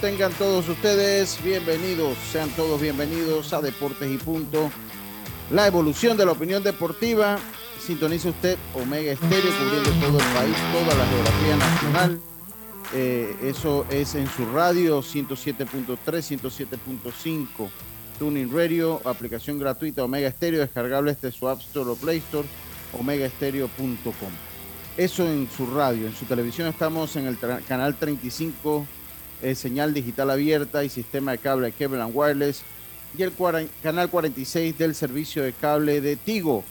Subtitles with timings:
[0.00, 4.70] Tengan todos ustedes bienvenidos, sean todos bienvenidos a Deportes y Punto.
[5.50, 7.38] La evolución de la opinión deportiva.
[7.80, 12.20] Sintoniza usted Omega Estéreo cubriendo todo el país, toda la geografía nacional.
[12.94, 17.68] Eh, eso es en su radio 107.3, 107.5.
[18.18, 22.48] Tuning Radio, aplicación gratuita Omega Estéreo, descargable este su App Store o Play Store,
[22.98, 24.45] omegaestereo.com.
[24.96, 27.36] Eso en su radio, en su televisión estamos en el
[27.68, 28.86] canal 35
[29.54, 32.62] señal digital abierta y sistema de cable Cable and Wireless
[33.16, 33.32] y el
[33.82, 36.64] canal 46 del servicio de cable de Tigo.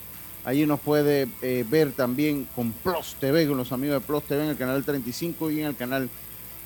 [0.44, 4.42] Allí nos puede eh, ver también con Plus TV, con los amigos de Plus TV
[4.42, 6.08] en el canal 35 y en el canal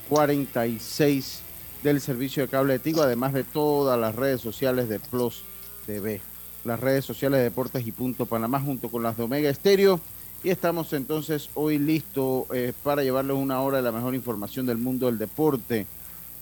[0.08, 1.40] 46
[1.82, 5.42] del servicio de cable de Tigo, además de todas las redes sociales de Plus
[5.86, 6.22] TV,
[6.64, 10.00] las redes sociales de Deportes y Punto Panamá junto con las de Omega Estéreo.
[10.42, 14.78] Y estamos entonces hoy listos eh, para llevarles una hora de la mejor información del
[14.78, 15.86] mundo del deporte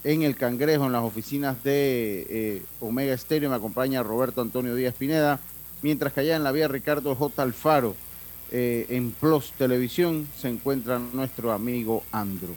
[0.05, 3.49] en el Cangrejo, en las oficinas de eh, Omega Estéreo.
[3.49, 5.41] Me acompaña Roberto Antonio Díaz Pineda,
[5.81, 7.43] mientras que allá en la vía Ricardo J.
[7.43, 7.93] Alfaro,
[8.51, 12.55] eh, en Plus Televisión, se encuentra nuestro amigo Andro.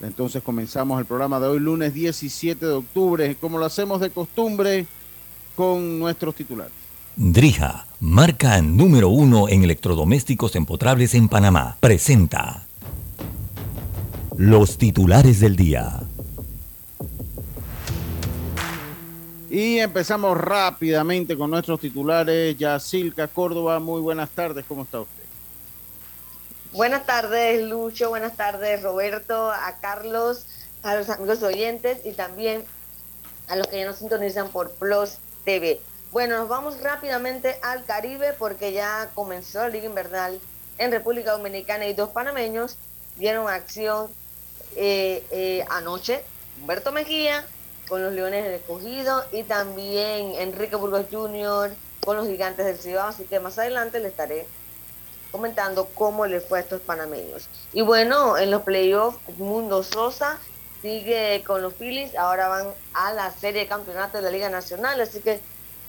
[0.00, 4.86] Entonces comenzamos el programa de hoy, lunes 17 de octubre, como lo hacemos de costumbre,
[5.54, 6.81] con nuestros titulares.
[7.14, 12.64] Drija, marca número uno en electrodomésticos empotrables en Panamá, presenta
[14.38, 16.00] los titulares del día.
[19.50, 22.56] Y empezamos rápidamente con nuestros titulares.
[22.56, 25.22] Yacilca Córdoba, muy buenas tardes, ¿cómo está usted?
[26.72, 30.46] Buenas tardes, Lucho, buenas tardes, Roberto, a Carlos,
[30.82, 32.64] a los amigos oyentes y también
[33.48, 35.78] a los que ya nos sintonizan por Plus TV.
[36.12, 40.38] Bueno, nos vamos rápidamente al Caribe porque ya comenzó la Liga Invernal
[40.76, 42.76] en República Dominicana y dos panameños
[43.16, 44.10] dieron acción
[44.76, 46.22] eh, eh, anoche.
[46.60, 47.46] Humberto Mejía
[47.88, 51.72] con los Leones del Escogido y también Enrique Burgos Jr.
[52.04, 53.08] con los Gigantes del Cibao.
[53.08, 54.46] Así que más adelante le estaré
[55.30, 57.48] comentando cómo le fue a estos panameños.
[57.72, 60.38] Y bueno, en los playoffs, Mundo Sosa
[60.82, 62.14] sigue con los Phillies.
[62.16, 65.00] Ahora van a la serie de campeonato de la Liga Nacional.
[65.00, 65.40] Así que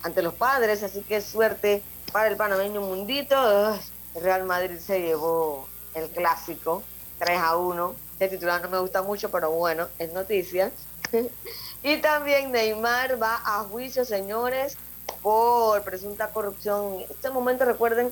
[0.03, 0.83] ante los padres.
[0.83, 1.81] Así que suerte
[2.11, 3.79] para el panameño Mundito.
[4.21, 6.83] Real Madrid se llevó el clásico
[7.19, 7.95] 3 a 1.
[8.19, 10.71] El titular no me gusta mucho, pero bueno, es noticia.
[11.85, 14.77] Y también Neymar va a juicio, señores,
[15.21, 17.01] por presunta corrupción.
[17.01, 18.09] En este momento recuerden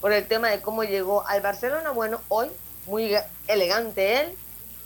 [0.00, 1.90] por el tema de cómo llegó al Barcelona.
[1.90, 2.50] Bueno, hoy,
[2.86, 3.14] muy
[3.46, 4.34] elegante él,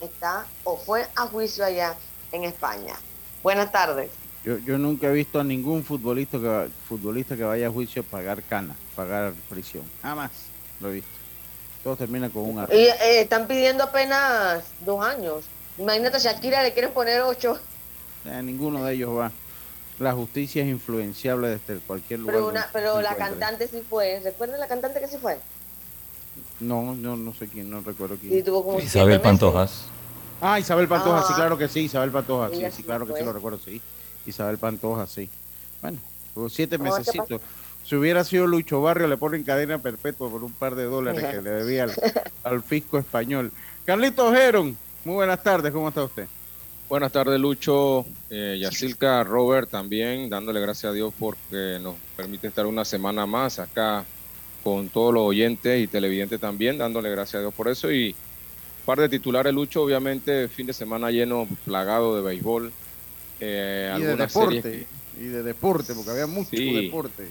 [0.01, 1.95] está o fue a juicio allá
[2.33, 2.97] en España.
[3.45, 4.11] Buenas tardes.
[4.45, 8.43] Yo, yo nunca he visto a ningún futbolista que, futbolista que vaya a juicio pagar
[8.43, 9.85] cana, pagar prisión.
[10.03, 10.31] Jamás
[10.81, 11.11] lo he visto.
[11.83, 15.45] Todo termina con un Y eh, están pidiendo apenas dos años.
[15.79, 17.59] Imagínate, a Shakira le quieren poner ocho.
[18.27, 19.33] Eh, ninguno de ellos va.
[19.99, 22.69] La justicia es influenciable desde cualquier lugar.
[22.73, 24.21] Pero, la cantante sí fue.
[24.23, 25.39] ¿Recuerdas la cantante que sí fue?
[26.61, 28.45] No, no, no sé quién, no recuerdo quién.
[28.83, 29.85] Isabel Pantojas.
[30.41, 31.37] Ah, Isabel Pantojas, sí, ah.
[31.37, 33.81] claro que sí, Isabel Pantojas, sí, sí, claro que sí lo recuerdo, sí.
[34.27, 35.29] Isabel Pantojas, sí.
[35.83, 35.99] Bueno,
[36.49, 37.09] siete meses.
[37.85, 41.43] Si hubiera sido Lucho Barrio, le ponen cadena perpetua por un par de dólares que
[41.43, 41.87] le debía
[42.43, 43.53] al, fisco español.
[43.85, 46.27] Carlitos Heron, muy buenas tardes, ¿cómo está usted?
[46.89, 52.65] Buenas tardes, Lucho, eh, Yacilca, Robert también, dándole gracias a Dios porque nos permite estar
[52.65, 54.05] una semana más acá
[54.63, 57.93] con todos los oyentes y televidentes también, dándole gracias a Dios por eso.
[57.93, 58.15] Y
[58.87, 62.73] par de titulares, Lucho, obviamente, fin de semana lleno, plagado de béisbol.
[63.47, 64.87] Eh, y de deporte,
[65.21, 67.29] y de deporte, porque había mucho deporte.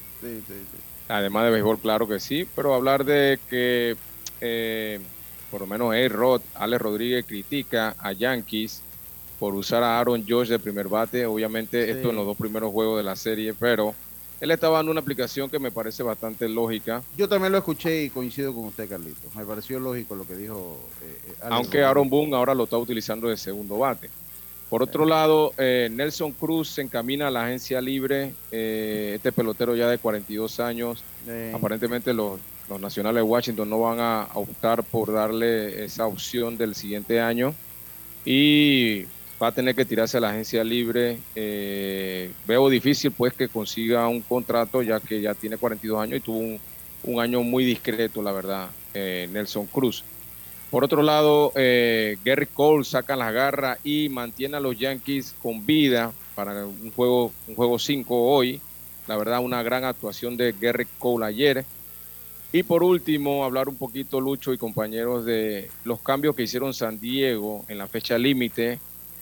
[1.08, 3.96] Además de béisbol, claro que sí, pero hablar de que
[4.42, 5.00] eh,
[5.50, 8.82] por lo menos A-Rod, Alex Rodríguez critica a Yankees
[9.40, 11.26] por usar a Aaron George de primer bate.
[11.26, 13.94] Obviamente esto en los dos primeros juegos de la serie, pero
[14.42, 17.04] él estaba dando una aplicación que me parece bastante lógica.
[17.16, 19.36] Yo también lo escuché y coincido con usted, Carlitos.
[19.36, 20.80] Me pareció lógico lo que dijo.
[21.02, 24.10] Eh, eh, Aunque Aaron Boone ahora lo está utilizando de segundo bate.
[24.74, 28.34] Por otro lado, eh, Nelson Cruz se encamina a la agencia libre.
[28.50, 31.04] este pelotero ya de 42 años.
[31.54, 32.40] Aparentemente los,
[32.80, 37.54] nacionales de Washington no van a optar por darle esa opción del siguiente año.
[38.26, 39.04] Y
[39.40, 41.20] va a tener que tirarse a la agencia libre.
[41.36, 46.22] Eh, veo difícil pues que consiga un contrato ya que ya tiene 42 años y
[46.22, 46.60] tuvo
[47.04, 50.04] un, año muy discreto, la verdad, eh, Nelson Cruz.
[50.74, 55.64] Por otro lado, eh, Gary Cole saca las garras y mantiene a los Yankees con
[55.68, 58.60] vida para un juego un juego 5 hoy.
[59.06, 61.64] La verdad, una gran actuación de Gary Cole ayer.
[62.52, 67.00] Y por último, hablar un poquito, Lucho y compañeros, de los cambios que hicieron San
[67.00, 68.80] Diego en la fecha límite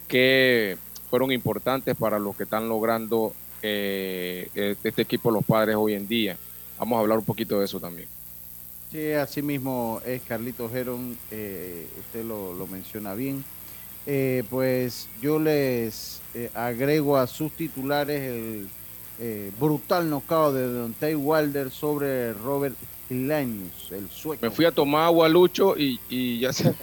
[0.07, 0.77] que
[1.09, 6.37] fueron importantes para lo que están logrando eh, este equipo los padres hoy en día.
[6.79, 8.07] Vamos a hablar un poquito de eso también.
[8.91, 13.43] Sí, así mismo es Carlito Geron, eh, usted lo, menciona bien.
[14.49, 16.21] pues yo les
[16.53, 22.75] agrego a sus titulares el brutal knockout de Dante Wilder sobre Robert
[23.09, 24.45] Lanius, el sueco.
[24.45, 26.73] Me fui a tomar agua, Lucho, y, y ya se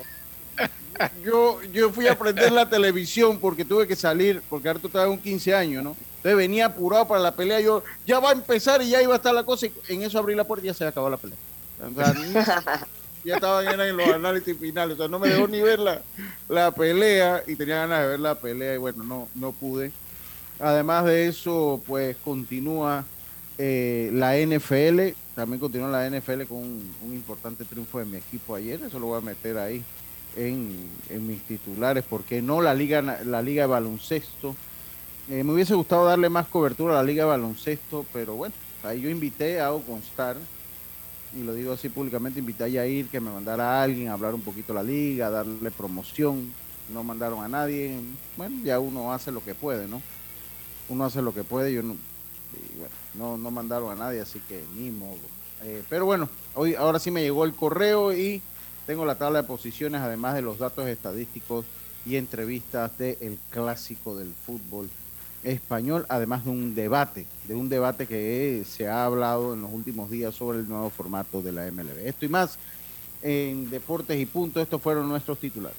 [1.24, 5.08] yo, yo fui a prender la televisión porque tuve que salir, porque ahora tú estabas
[5.08, 5.96] un 15 años, ¿no?
[6.16, 9.16] Entonces venía apurado para la pelea, yo ya va a empezar y ya iba a
[9.16, 11.38] estar la cosa, y en eso abrí la puerta y ya se acabó la pelea.
[13.24, 16.02] ya estaban en los análisis finales, o sea, no me dejó ni ver la,
[16.48, 19.92] la pelea y tenía ganas de ver la pelea y bueno, no, no pude.
[20.60, 23.04] Además de eso, pues continúa
[23.58, 28.80] eh, la NFL, también continúa la NFL con un importante triunfo de mi equipo ayer,
[28.82, 29.84] eso lo voy a meter ahí
[30.36, 34.54] en, mis titulares, porque no la liga, la liga de baloncesto.
[35.28, 39.00] Eh, me hubiese gustado darle más cobertura a la liga de baloncesto, pero bueno, ahí
[39.00, 40.36] yo invité a constar,
[41.34, 44.34] y lo digo así públicamente, invité a Yair que me mandara a alguien a hablar
[44.34, 46.52] un poquito de la liga, darle promoción.
[46.92, 48.00] No mandaron a nadie.
[48.36, 50.00] Bueno, ya uno hace lo que puede, ¿no?
[50.88, 51.96] Uno hace lo que puede, yo no,
[53.14, 55.18] no, no mandaron a nadie, así que ni modo.
[55.64, 58.40] Eh, pero bueno, hoy ahora sí me llegó el correo y
[58.86, 61.66] tengo la tabla de posiciones, además de los datos estadísticos
[62.06, 64.88] y entrevistas del clásico del fútbol
[65.42, 70.10] español, además de un debate, de un debate que se ha hablado en los últimos
[70.10, 72.06] días sobre el nuevo formato de la MLB.
[72.06, 72.58] Esto y más
[73.22, 75.78] en Deportes y Punto, estos fueron nuestros titulares.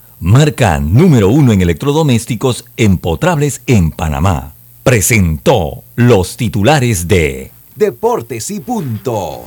[0.21, 4.53] marca número uno en electrodomésticos empotrables en Panamá.
[4.83, 9.45] Presentó los titulares de Deportes y Punto.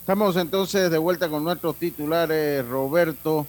[0.00, 2.66] Estamos entonces de vuelta con nuestros titulares.
[2.66, 3.46] Roberto,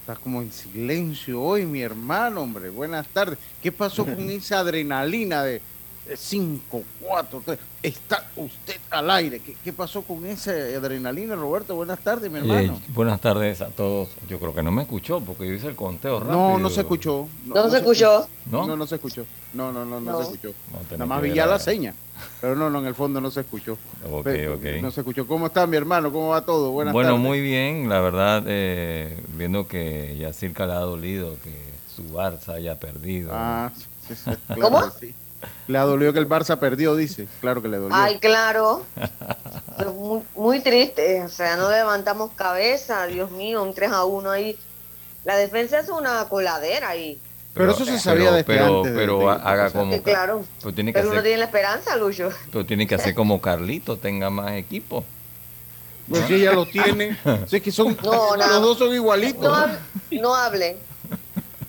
[0.00, 2.70] estás como en silencio hoy, mi hermano, hombre.
[2.70, 3.38] Buenas tardes.
[3.62, 5.60] ¿Qué pasó con esa adrenalina de
[6.14, 7.58] 5, 4, 3.
[7.82, 9.40] Está usted al aire.
[9.40, 11.74] ¿Qué, pasó con esa adrenalina, Roberto?
[11.74, 12.80] Buenas tardes, mi hermano.
[12.88, 14.08] buenas tardes a todos.
[14.28, 16.36] Yo creo que no me escuchó porque yo hice el conteo rápido.
[16.36, 17.28] No, no se escuchó.
[17.44, 18.28] No, se, escuchó.
[18.50, 18.66] ¿No?
[18.66, 19.24] No, no se escuchó.
[19.54, 20.54] No, no, no, no, se escuchó.
[20.92, 21.94] Nada más vi ya la seña.
[22.40, 23.78] Pero no, no, en el fondo no se escuchó.
[24.10, 24.64] Ok, ok.
[24.82, 25.26] No se escuchó.
[25.26, 26.12] ¿Cómo está, mi hermano?
[26.12, 26.70] ¿Cómo va todo?
[26.70, 27.88] Buenas bueno, muy bien.
[27.88, 31.54] La verdad, eh, viendo que ya circa le ha dolido que
[31.94, 33.30] su Barça haya perdido.
[33.32, 33.70] Ah,
[34.06, 34.90] sí, sí, ¿Cómo?
[34.98, 35.14] Sí.
[35.68, 37.26] Le ha dolido que el Barça perdió, dice.
[37.40, 37.96] Claro que le dolió.
[37.96, 38.84] Ay, claro.
[40.34, 41.22] muy, triste.
[41.22, 43.06] O sea, no levantamos cabeza.
[43.06, 44.58] Dios mío, un 3 a 1 ahí.
[45.24, 47.20] La defensa es una coladera ahí.
[47.52, 48.92] Pero, eso se sabía desde pero, antes.
[48.94, 50.00] Pero haga como.
[50.02, 50.44] claro.
[50.60, 52.30] Pero, tiene que uno tiene la esperanza, Lucho.
[52.52, 55.04] Pero tiene que hacer como Carlito, tenga más equipo.
[56.08, 57.16] Pues si ella lo tiene.
[57.48, 59.42] Si es que son, los dos son igualitos.
[59.42, 60.76] No, no hable.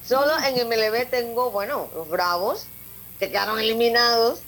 [0.05, 2.67] Solo en MLB tengo, bueno, los Bravos,
[3.19, 4.41] que quedaron eliminados.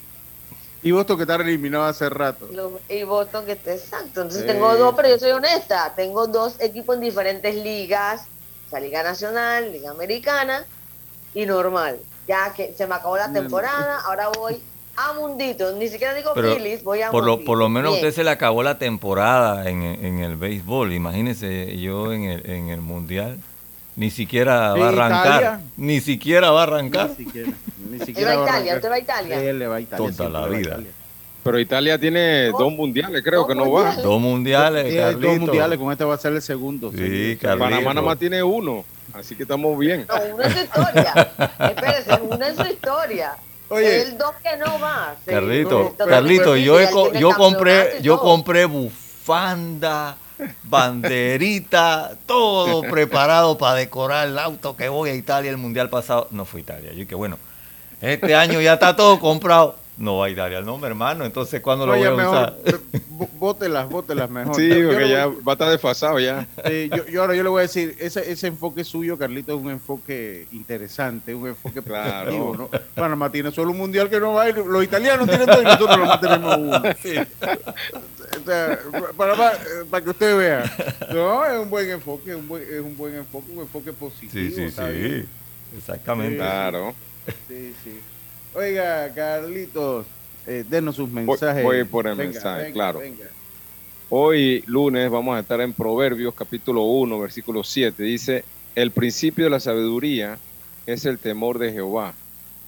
[0.81, 2.47] Y Boston que está eliminado hace rato.
[2.87, 4.21] y Boston que está exacto.
[4.21, 5.93] Entonces tengo dos, pero yo soy honesta.
[5.95, 8.23] Tengo dos equipos en diferentes ligas.
[8.67, 10.65] O sea, Liga Nacional, Liga Americana
[11.33, 11.99] y normal.
[12.27, 14.61] Ya que se me acabó la temporada, ahora voy
[14.95, 15.71] a Mundito.
[15.73, 17.47] Ni siquiera digo Pero Phillies, voy a por lo, Mundito.
[17.47, 18.05] por lo menos Bien.
[18.05, 20.93] usted se le acabó la temporada en, en el béisbol.
[20.93, 23.39] Imagínese yo en el, en el mundial.
[23.99, 25.25] Ni siquiera va a arrancar.
[25.41, 25.61] Italia.
[25.75, 27.09] Ni siquiera va a arrancar.
[27.09, 27.51] Ni siquiera,
[27.91, 28.77] ni siquiera va a va a Italia, arrancar.
[28.77, 29.43] usted va a Italia.
[29.49, 30.29] Él le va a Italia.
[30.29, 30.79] La va vida.
[31.43, 33.81] Pero Italia tiene dos mundiales, creo Dos que no va.
[33.83, 34.03] mundiales.
[34.03, 35.45] Dos mundiales, Tiene dos Carlito.
[35.45, 36.91] mundiales, con este va a ser el segundo.
[36.91, 37.37] Sí.
[37.41, 37.59] Carlito.
[37.65, 40.05] Panamá nada más tiene uno, así que estamos bien.
[40.07, 41.13] No, uno en su historia.
[41.59, 43.31] Espérese, uno en su historia.
[43.67, 44.01] Oye.
[44.03, 45.15] El dos que no va.
[45.25, 45.29] sí.
[45.31, 46.77] Carlito, Carlito, yo,
[47.19, 50.15] yo compré, yo compré bufanda,
[50.63, 56.27] banderita, todo preparado para decorar el auto que voy a Italia el mundial pasado.
[56.31, 56.93] No fue Italia.
[56.93, 57.39] Yo que bueno,
[58.01, 59.77] este año ya está todo comprado.
[59.99, 61.25] No va a Italia, no, mi hermano.
[61.25, 62.57] Entonces, ¿cuándo lo voy a mejor, usar?
[63.09, 64.55] b- bótelas, bótelas mejor.
[64.55, 66.47] Sí, Yo porque le ya voy- va a estar desfasado ya.
[66.65, 69.61] Sí, yo, yo ahora yo le voy a decir, ese, ese enfoque suyo, Carlito, es
[69.61, 72.25] un enfoque interesante, un enfoque Claro.
[72.31, 72.79] positivo, ¿no?
[72.95, 75.65] Panamá tiene solo un mundial que no va a ir, los italianos tienen dos y
[75.65, 76.77] nosotros nomás tenemos uno.
[76.77, 78.79] O sea,
[79.17, 80.63] Panamá, eh, para que usted vea,
[81.13, 84.31] no, es un buen enfoque, es un buen, es un buen enfoque, un enfoque positivo.
[84.31, 85.25] Sí, sí, sí.
[85.77, 86.37] Exactamente.
[86.37, 86.93] Claro.
[87.49, 87.99] Sí, sí.
[88.63, 90.05] Oiga, Carlitos,
[90.45, 91.63] eh, denos sus Voy- mensajes.
[91.63, 92.99] voy por el mensaje, claro.
[92.99, 93.23] venga.
[94.09, 98.03] Hoy, lunes, vamos a estar en Proverbios capítulo 1, versículo 7.
[98.03, 98.43] Dice,
[98.75, 100.37] el principio de la sabiduría
[100.85, 102.13] es el temor de Jehová.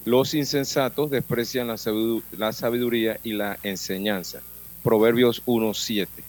[0.06, 4.40] Los insensatos desprecian la sabidu- la sabiduría y la enseñanza.
[4.86, 6.24] Proverbios 1, 7.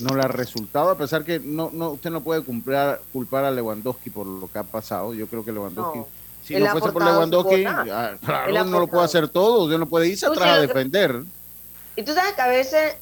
[0.00, 3.50] no le ha resultado, a pesar que no, no, usted no puede culpar, culpar a
[3.50, 5.14] Lewandowski por lo que ha pasado.
[5.14, 6.08] Yo creo que Lewandowski, No.
[6.42, 10.08] si no fuese por Lewandowski, ah, claro, no lo puede hacer todo, usted no puede
[10.08, 11.22] irse atrás a defender.
[11.96, 12.96] Y tú sabes que a veces,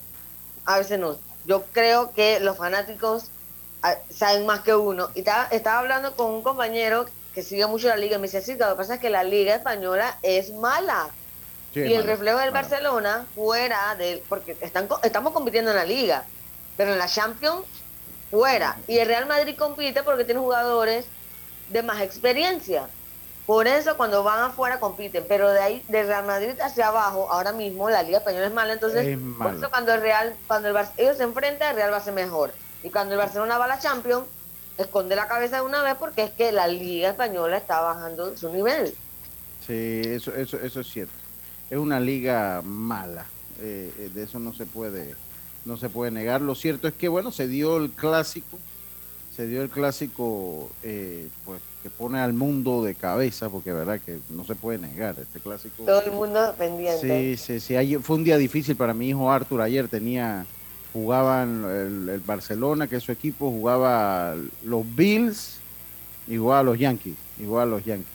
[0.66, 1.16] a veces no.
[1.46, 3.24] Yo creo que los fanáticos
[3.82, 5.08] ah, saben más que uno.
[5.14, 8.42] Y estaba, estaba hablando con un compañero que sigue mucho la liga y me decía,
[8.42, 11.08] sí, lo que pasa es que la liga española es mala.
[11.72, 12.50] Sí, y el reflejo del.
[12.50, 16.24] Barcelona fuera del, porque están, estamos compitiendo en la liga,
[16.76, 17.64] pero en la Champions
[18.30, 18.76] fuera.
[18.86, 21.06] Y el Real Madrid compite porque tiene jugadores
[21.68, 22.88] de más experiencia.
[23.46, 27.52] Por eso cuando van afuera compiten, pero de ahí, de Real Madrid hacia abajo, ahora
[27.52, 30.74] mismo la Liga Española es mala, entonces Es por eso cuando el Real, cuando el
[30.74, 32.52] Bar- ellos se enfrentan, el Real va a ser mejor.
[32.84, 34.26] Y cuando el Barcelona va a la Champions,
[34.78, 38.52] esconde la cabeza de una vez porque es que la Liga Española está bajando su
[38.52, 38.94] nivel.
[39.66, 41.12] Sí, eso, eso, eso es cierto.
[41.72, 43.24] Es una liga mala.
[43.58, 45.14] eh, eh, de eso no se puede,
[45.64, 46.42] no se puede negar.
[46.42, 48.58] Lo cierto es que bueno, se dio el clásico,
[49.34, 54.18] se dio el clásico, eh, pues que pone al mundo de cabeza, porque verdad que
[54.28, 55.84] no se puede negar este clásico.
[55.84, 57.36] Todo el mundo pendiente.
[57.36, 57.74] Sí, sí, sí.
[57.74, 59.62] Ayer, fue un día difícil para mi hijo Arthur.
[59.62, 60.44] Ayer tenía,
[60.92, 65.56] jugaban el, el Barcelona, que es su equipo, jugaba los Bills
[66.28, 67.16] jugaba a los Yankees.
[67.40, 68.12] Igual a los Yankees.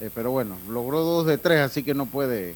[0.00, 2.54] Eh, pero bueno, logró dos de tres, así que no puede,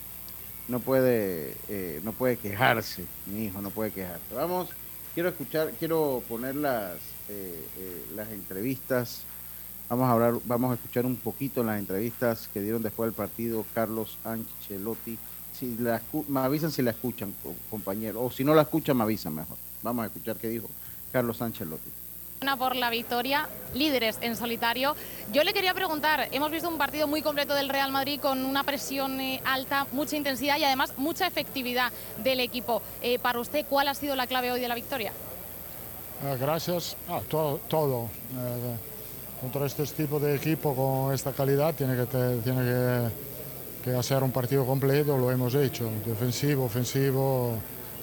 [0.71, 3.05] no puede, eh, no puede quejarse.
[3.27, 4.35] Mi hijo no puede quejarse.
[4.35, 4.69] Vamos,
[5.15, 6.95] quiero escuchar, quiero poner las,
[7.29, 9.23] eh, eh, las entrevistas.
[9.89, 13.65] Vamos a hablar, vamos a escuchar un poquito las entrevistas que dieron después del partido
[13.75, 15.19] Carlos Ancelotti.
[15.53, 19.03] Si la me avisan si la escuchan, co- compañero, o si no la escuchan, me
[19.03, 19.57] avisan mejor.
[19.83, 20.69] Vamos a escuchar qué dijo
[21.13, 21.91] Carlos Ancelotti.
[22.41, 24.97] Por la victoria, líderes en solitario.
[25.31, 28.65] Yo le quería preguntar, hemos visto un partido muy completo del Real Madrid con una
[28.65, 31.93] presión eh, alta, mucha intensidad y además mucha efectividad
[32.25, 32.81] del equipo.
[33.03, 35.13] Eh, para usted, ¿cuál ha sido la clave hoy de la victoria?
[36.25, 36.97] Ah, gracias.
[37.11, 37.59] Ah, todo.
[37.69, 38.05] todo.
[38.05, 38.75] Eh,
[39.43, 43.11] contra este tipo de equipo con esta calidad tiene que, te- tiene que,
[43.91, 45.91] que hacer un partido completo, lo hemos hecho.
[46.07, 47.59] Defensivo, ofensivo,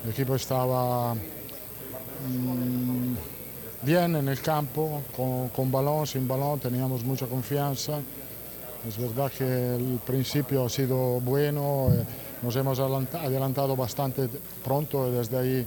[0.05, 3.15] el equipo estaba mm,
[3.87, 7.99] bien en el campo, con, con balón, sin balón, teníamos mucha confianza.
[8.85, 12.03] Es verdad que el principio ha sido bueno, eh,
[12.43, 14.27] nos hemos adelanta- adelantado bastante
[14.63, 15.65] pronto y desde ahí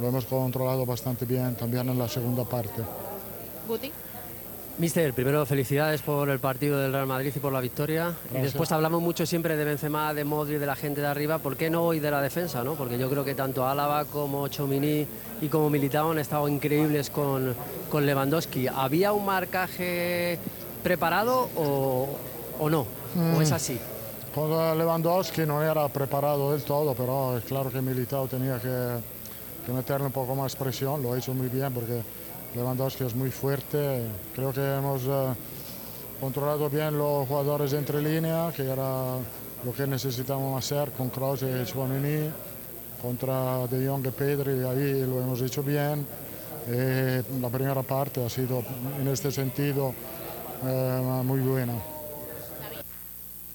[0.00, 2.82] lo hemos controlado bastante bien también en la segunda parte.
[3.68, 3.92] Guti.
[4.78, 8.12] Mister, primero felicidades por el partido del Real Madrid y por la victoria.
[8.32, 11.38] Y después hablamos mucho siempre de Benzema, de Modri, de la gente de arriba.
[11.38, 12.62] ¿Por qué no hoy de la defensa?
[12.62, 12.74] ¿no?
[12.74, 15.04] Porque yo creo que tanto Álava como Chomini
[15.40, 17.56] y como Militao han estado increíbles con,
[17.90, 18.68] con Lewandowski.
[18.68, 20.38] ¿Había un marcaje
[20.84, 22.08] preparado o,
[22.60, 22.86] o no?
[23.36, 23.54] ¿O es Mm.
[23.54, 23.80] así?
[24.32, 28.68] Con Lewandowski no era preparado del todo, pero es claro que Militao tenía que,
[29.66, 32.00] que meterle un poco más presión, lo ha hecho muy bien porque
[32.54, 34.02] Lewandowski es muy fuerte.
[34.34, 35.34] Creo que hemos eh,
[36.20, 39.16] controlado bien los jugadores entre línea, que era
[39.64, 42.30] lo que necesitábamos hacer con Kroos y Chouameni,
[43.02, 46.06] contra De Jong y Pedri, ahí lo hemos hecho bien.
[46.68, 48.62] Eh, la primera parte ha sido
[49.00, 49.94] en este sentido
[50.64, 51.74] eh, muy buena.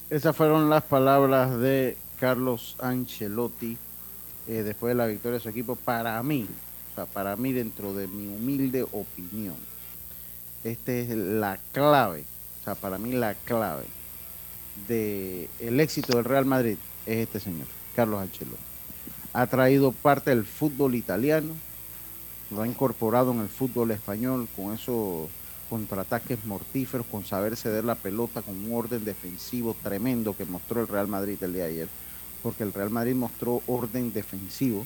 [0.09, 3.77] Esas fueron las palabras de Carlos Ancelotti
[4.47, 5.75] eh, después de la victoria de su equipo.
[5.75, 6.47] Para mí,
[7.13, 9.55] para mí dentro de mi humilde opinión,
[10.63, 12.23] esta es la clave,
[12.61, 13.85] o sea, para mí la clave
[14.87, 18.61] del el éxito del Real Madrid es este señor, Carlos Ancelotti.
[19.33, 21.53] Ha traído parte del fútbol italiano,
[22.51, 25.29] lo ha incorporado en el fútbol español con esos
[25.69, 30.87] contraataques mortíferos, con saber ceder la pelota, con un orden defensivo tremendo que mostró el
[30.87, 31.87] Real Madrid el día de ayer,
[32.43, 34.85] porque el Real Madrid mostró orden defensivo,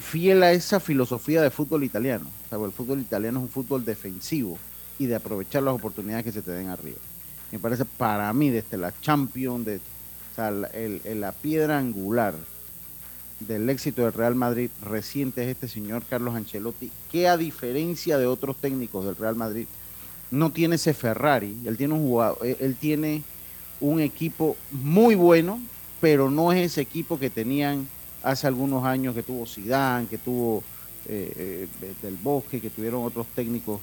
[0.00, 2.26] fiel a esa filosofía de fútbol italiano.
[2.46, 4.58] O sea, el fútbol italiano es un fútbol defensivo
[4.98, 6.98] y de aprovechar las oportunidades que se te den arriba.
[7.52, 12.34] Me parece para mí desde la Champions, de, o sea, la, el- la piedra angular
[13.40, 18.26] del éxito del Real Madrid reciente es este señor Carlos Ancelotti, que a diferencia de
[18.26, 19.66] otros técnicos del Real Madrid,
[20.30, 23.22] no tiene ese Ferrari, él tiene un jugador, él tiene
[23.80, 25.58] un equipo muy bueno,
[26.00, 27.88] pero no es ese equipo que tenían
[28.22, 30.62] hace algunos años que tuvo Zidane, que tuvo
[31.06, 33.80] eh, eh, del Bosque, que tuvieron otros técnicos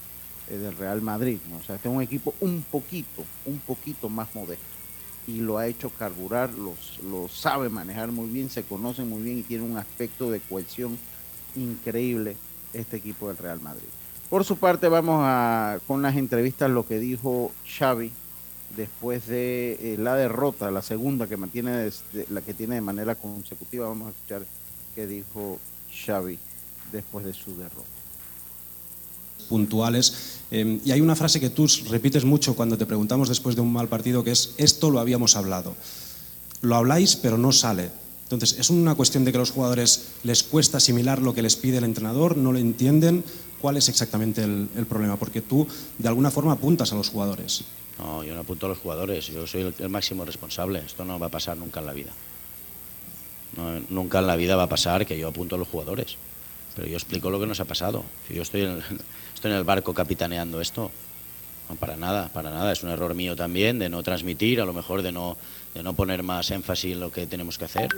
[0.48, 1.38] eh, del Real Madrid.
[1.58, 4.78] O sea, este es un equipo un poquito, un poquito más modesto
[5.28, 9.38] y lo ha hecho carburar, los, lo sabe manejar muy bien, se conocen muy bien
[9.38, 10.98] y tiene un aspecto de cohesión
[11.54, 12.36] increíble
[12.72, 13.88] este equipo del Real Madrid.
[14.30, 18.10] Por su parte vamos a con las entrevistas lo que dijo Xavi
[18.76, 23.14] después de eh, la derrota, la segunda que mantiene desde- la que tiene de manera
[23.14, 23.88] consecutiva.
[23.88, 24.42] Vamos a escuchar
[24.94, 25.58] qué dijo
[26.06, 26.38] Xavi
[26.92, 27.86] después de su derrota.
[29.48, 30.40] puntuales.
[30.50, 33.72] Eh, y hay una frase que tú repites mucho cuando te preguntamos después de un
[33.72, 35.74] mal partido, que es, esto lo habíamos hablado.
[36.60, 37.90] Lo habláis, pero no sale.
[38.24, 41.56] Entonces, es una cuestión de que a los jugadores les cuesta asimilar lo que les
[41.56, 43.24] pide el entrenador, no lo entienden.
[43.62, 45.16] ¿Cuál es exactamente el, el problema?
[45.16, 47.62] Porque tú, de alguna forma, apuntas a los jugadores.
[47.98, 50.80] No, yo no apunto a los jugadores, yo soy el, máximo responsable.
[50.86, 52.12] Esto no va a pasar nunca en la vida.
[53.88, 56.16] Nunca en la vida va a pasar que yo apunto a los jugadores.
[56.76, 58.04] Pero yo explico lo que nos ha pasado.
[58.28, 58.78] Si yo estoy en,
[59.34, 60.92] estoy en el barco capitaneando esto,
[61.68, 62.72] no, para nada, para nada.
[62.72, 65.36] Es un error mío también de no transmitir, a lo mejor de no,
[65.74, 67.88] de no poner más énfasis en lo que tenemos que hacer.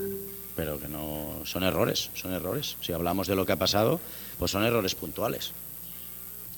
[0.56, 2.76] Pero que no son errores, son errores.
[2.80, 4.00] Si hablamos de lo que ha pasado,
[4.38, 5.52] pues son errores puntuales.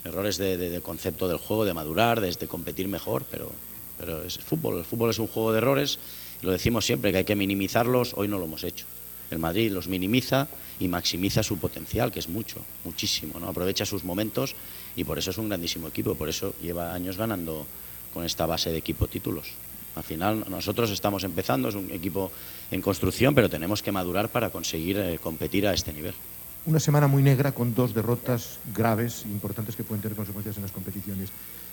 [0.04, 3.52] Errores de, concepto del juego, de madurar, de, competir mejor, pero,
[3.98, 4.78] pero es fútbol.
[4.78, 5.98] El fútbol es un juego de errores.
[6.42, 8.14] Lo decimos siempre, que hay que minimizarlos.
[8.16, 8.86] Hoy no lo hemos hecho.
[9.30, 13.38] El Madrid los minimiza y maximiza su potencial, que es mucho, muchísimo.
[13.38, 13.48] ¿no?
[13.48, 14.54] Aprovecha sus momentos
[14.96, 16.14] y por eso es un grandísimo equipo.
[16.14, 17.66] Por eso lleva años ganando
[18.12, 19.52] con esta base de equipo títulos.
[19.94, 22.30] Al final nosotros estamos empezando, es un equipo
[22.70, 26.14] en construcción, pero tenemos que madurar para conseguir eh, competir a este nivel.
[26.64, 30.70] Una semana muy negra con dos derrotas graves, importantes que pueden tener consecuencias en las
[30.70, 31.30] competiciones.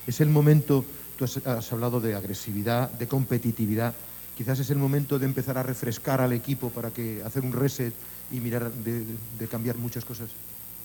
[0.07, 0.83] Es el momento,
[1.15, 3.93] tú has, hablado de agresividad, de competitividad,
[4.35, 7.93] quizás es el momento de empezar a refrescar al equipo para que hacer un reset
[8.31, 9.03] y mirar de,
[9.37, 10.29] de cambiar muchas cosas.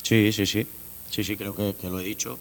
[0.03, 0.67] Sí, sí, sí.
[1.11, 2.39] Sí, sí, creo que, que lo he dicho.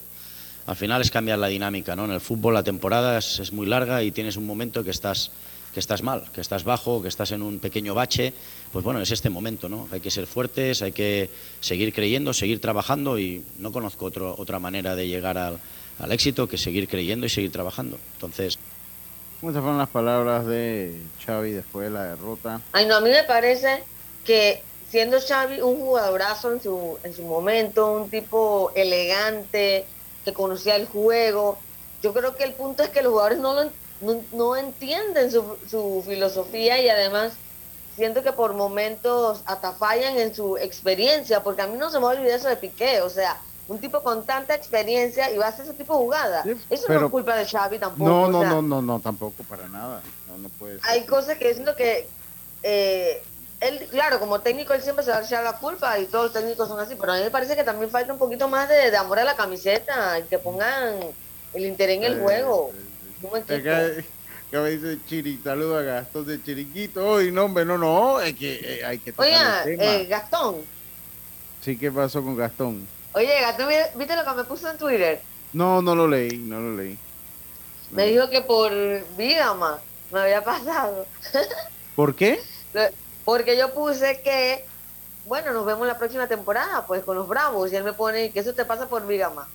[0.66, 2.04] Al final es cambiar la dinámica, ¿no?
[2.04, 5.30] En el fútbol la temporada es, es muy larga y tienes un momento que estás,
[5.72, 8.34] que estás mal, que estás bajo, que estás en un pequeño bache.
[8.74, 9.86] Pues bueno, es este momento, ¿no?
[9.92, 14.58] Hay que ser fuertes, hay que seguir creyendo, seguir trabajando y no conozco otro, otra
[14.58, 15.60] manera de llegar al,
[16.00, 17.98] al éxito que seguir creyendo y seguir trabajando.
[18.14, 18.58] Entonces,
[19.40, 22.62] Esas fueron las palabras de Xavi después de la derrota.
[22.72, 23.84] Ay, no, a mí me parece
[24.24, 24.60] que
[24.90, 29.84] siendo Xavi un jugadorazo en su, en su momento, un tipo elegante,
[30.24, 31.60] que conocía el juego,
[32.02, 35.44] yo creo que el punto es que los jugadores no, lo, no, no entienden su,
[35.70, 37.34] su filosofía y además
[37.96, 42.06] siento que por momentos hasta fallan en su experiencia, porque a mí no se me
[42.06, 45.64] olvida eso de Piqué, o sea, un tipo con tanta experiencia y va a hacer
[45.64, 46.44] ese tipo de jugada.
[46.68, 48.08] eso no es culpa de Xavi tampoco.
[48.10, 50.02] No, o no, sea, no, no, no, tampoco para nada.
[50.28, 50.90] No, no puede ser.
[50.90, 52.06] hay cosas que siento que
[52.62, 53.22] eh,
[53.60, 56.32] él, claro, como técnico él siempre se va a echar la culpa y todos los
[56.34, 58.90] técnicos son así, pero a mí me parece que también falta un poquito más de,
[58.90, 60.96] de amor a la camiseta y que pongan
[61.54, 62.70] El Inter en el Eh, juego.
[63.22, 63.42] Un
[64.54, 67.04] acá me dice Chiri, saluda a Gastón de Chiriquito.
[67.04, 69.84] Hoy no, hombre, no, no, es que eh, hay que tocar Oiga, el tema.
[69.96, 70.56] eh, Gastón.
[71.60, 72.86] Sí, ¿qué pasó con Gastón?
[73.14, 75.20] Oye, Gastón, ¿viste- ¿viste lo que me puso en Twitter?
[75.52, 76.96] No, no lo leí, no lo leí.
[77.90, 78.70] Me dijo que por
[79.16, 79.80] Vígama
[80.12, 81.04] me había pasado.
[81.96, 82.40] ¿Por qué?
[83.24, 84.64] Porque yo puse que,
[85.26, 87.72] bueno, nos vemos la próxima temporada, pues con los Bravos.
[87.72, 89.48] Y él me pone que eso te pasa por Vígama.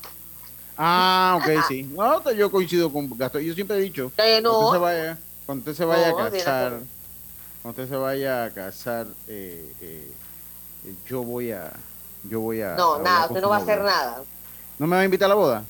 [0.81, 1.83] Ah, ok, sí.
[1.83, 3.41] No, yo coincido con Gastón.
[3.41, 4.69] Yo siempre he dicho, Que no.
[4.69, 6.69] cuando usted se vaya, cuando usted se vaya No, a casar,
[7.61, 10.11] cuando usted se vaya a casar, eh, eh,
[10.85, 11.69] eh, yo voy a,
[12.23, 12.75] yo voy a.
[12.75, 14.23] No, nada, usted no va a hacer nada.
[14.77, 15.63] ¿No me va a invitar a la boda?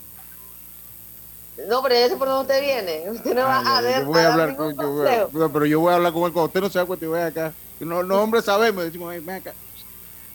[1.67, 3.09] No, pero ese por donde usted viene.
[3.09, 5.07] Usted no va Ah, a, ya, dar- yo voy a hablar con, yo voy
[5.43, 7.07] a- pero yo voy a hablar con él cuando usted no se da cuenta y
[7.09, 7.51] voy acá.
[7.79, 9.53] No, los hombres sabemos, decimos, "Ey, ven acá.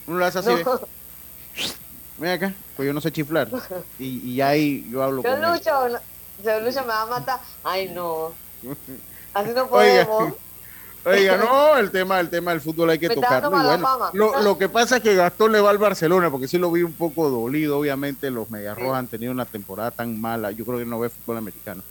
[0.08, 0.80] Uno le hace así, No.
[2.18, 3.48] ve, ven acá, pues yo no sé chiflar.
[3.98, 5.52] Y, y ahí yo hablo Yo con él.
[5.52, 5.98] Lucho, no-
[6.44, 7.40] yo Lucho me va a matar.
[7.62, 8.32] Ay, no.
[9.34, 10.34] Así no Oiga, podemos.
[11.06, 13.50] Oiga, no, el tema, el tema del fútbol hay que tocarlo.
[13.50, 16.72] bueno, lo, lo que pasa es que Gastón le va al Barcelona, porque sí lo
[16.72, 17.78] vi un poco dolido.
[17.78, 20.50] Obviamente, los Medias Rojas han tenido una temporada tan mala.
[20.50, 21.82] Yo creo que no ve fútbol americano.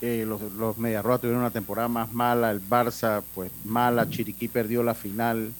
[0.00, 2.52] Eh, los, los Medias Rojas tuvieron una temporada más mala.
[2.52, 4.08] El Barça, pues mala.
[4.08, 5.50] Chiriquí perdió la final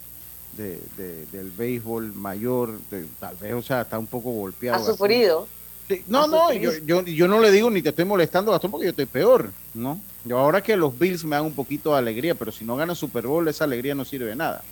[0.56, 2.78] de, de- del béisbol mayor.
[2.90, 4.82] de- tal vez, o sea, está un poco golpeado.
[4.82, 5.46] Ha sufrido.
[5.88, 8.70] Sí, No, Ha no, yo, yo, yo no le digo ni te estoy molestando, Gastón,
[8.70, 10.00] porque yo estoy peor, ¿no?
[10.24, 12.94] Yo ahora que los Bills me dan un poquito de alegría, pero si no ganan
[12.94, 14.62] Super Bowl, esa alegría no sirve de nada.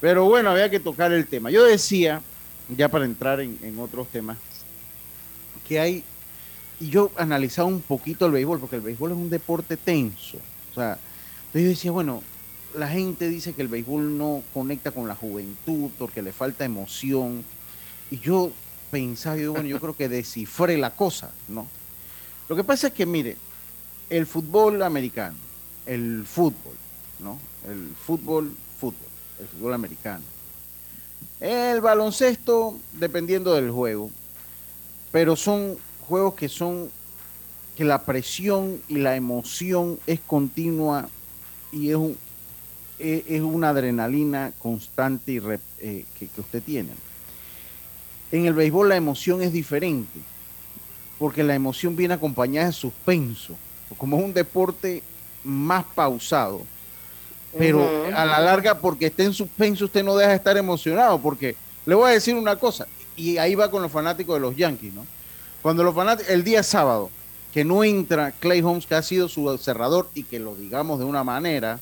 [0.00, 1.50] Pero bueno, había que tocar el tema.
[1.50, 2.22] Yo decía,
[2.68, 4.38] ya para entrar en, en otros temas,
[5.66, 6.04] que hay,
[6.78, 10.38] y yo analizaba un poquito el béisbol, porque el béisbol es un deporte tenso.
[10.70, 10.96] O sea,
[11.46, 12.22] entonces yo decía, bueno,
[12.74, 17.44] la gente dice que el béisbol no conecta con la juventud porque le falta emoción.
[18.10, 18.52] Y yo
[18.90, 21.66] pensaba, yo, bueno, yo creo que descifré la cosa, ¿no?
[22.48, 23.36] Lo que pasa es que, mire,
[24.08, 25.36] el fútbol americano,
[25.86, 26.74] el fútbol,
[27.20, 27.38] ¿no?
[27.68, 30.24] El fútbol, fútbol, el fútbol americano.
[31.40, 34.10] El baloncesto, dependiendo del juego,
[35.12, 36.90] pero son juegos que son,
[37.76, 41.08] que la presión y la emoción es continua
[41.72, 42.16] y es, un,
[43.00, 46.90] es, es una adrenalina constante y rep- eh, que, que usted tiene.
[48.32, 50.20] En el béisbol la emoción es diferente,
[51.18, 53.56] porque la emoción viene acompañada de suspenso,
[53.98, 55.02] como es un deporte
[55.44, 56.62] más pausado.
[57.58, 61.56] Pero a la larga, porque esté en suspenso, usted no deja de estar emocionado, porque
[61.84, 62.86] le voy a decir una cosa,
[63.16, 65.04] y ahí va con los fanáticos de los Yankees, ¿no?
[65.60, 67.10] Cuando los fanáticos, el día sábado,
[67.52, 71.04] que no entra Clay Holmes, que ha sido su cerrador, y que lo digamos de
[71.04, 71.80] una manera,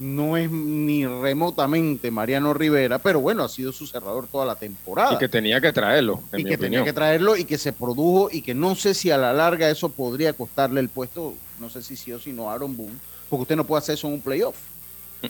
[0.00, 5.12] no es ni remotamente Mariano Rivera, pero bueno, ha sido su cerrador toda la temporada
[5.14, 6.72] Y que tenía que traerlo, en y mi que opinión.
[6.72, 9.68] tenía que traerlo y que se produjo y que no sé si a la larga
[9.70, 12.94] eso podría costarle el puesto, no sé si sí o si no Aaron Boone,
[13.28, 14.56] porque usted no puede hacer eso en un playoff.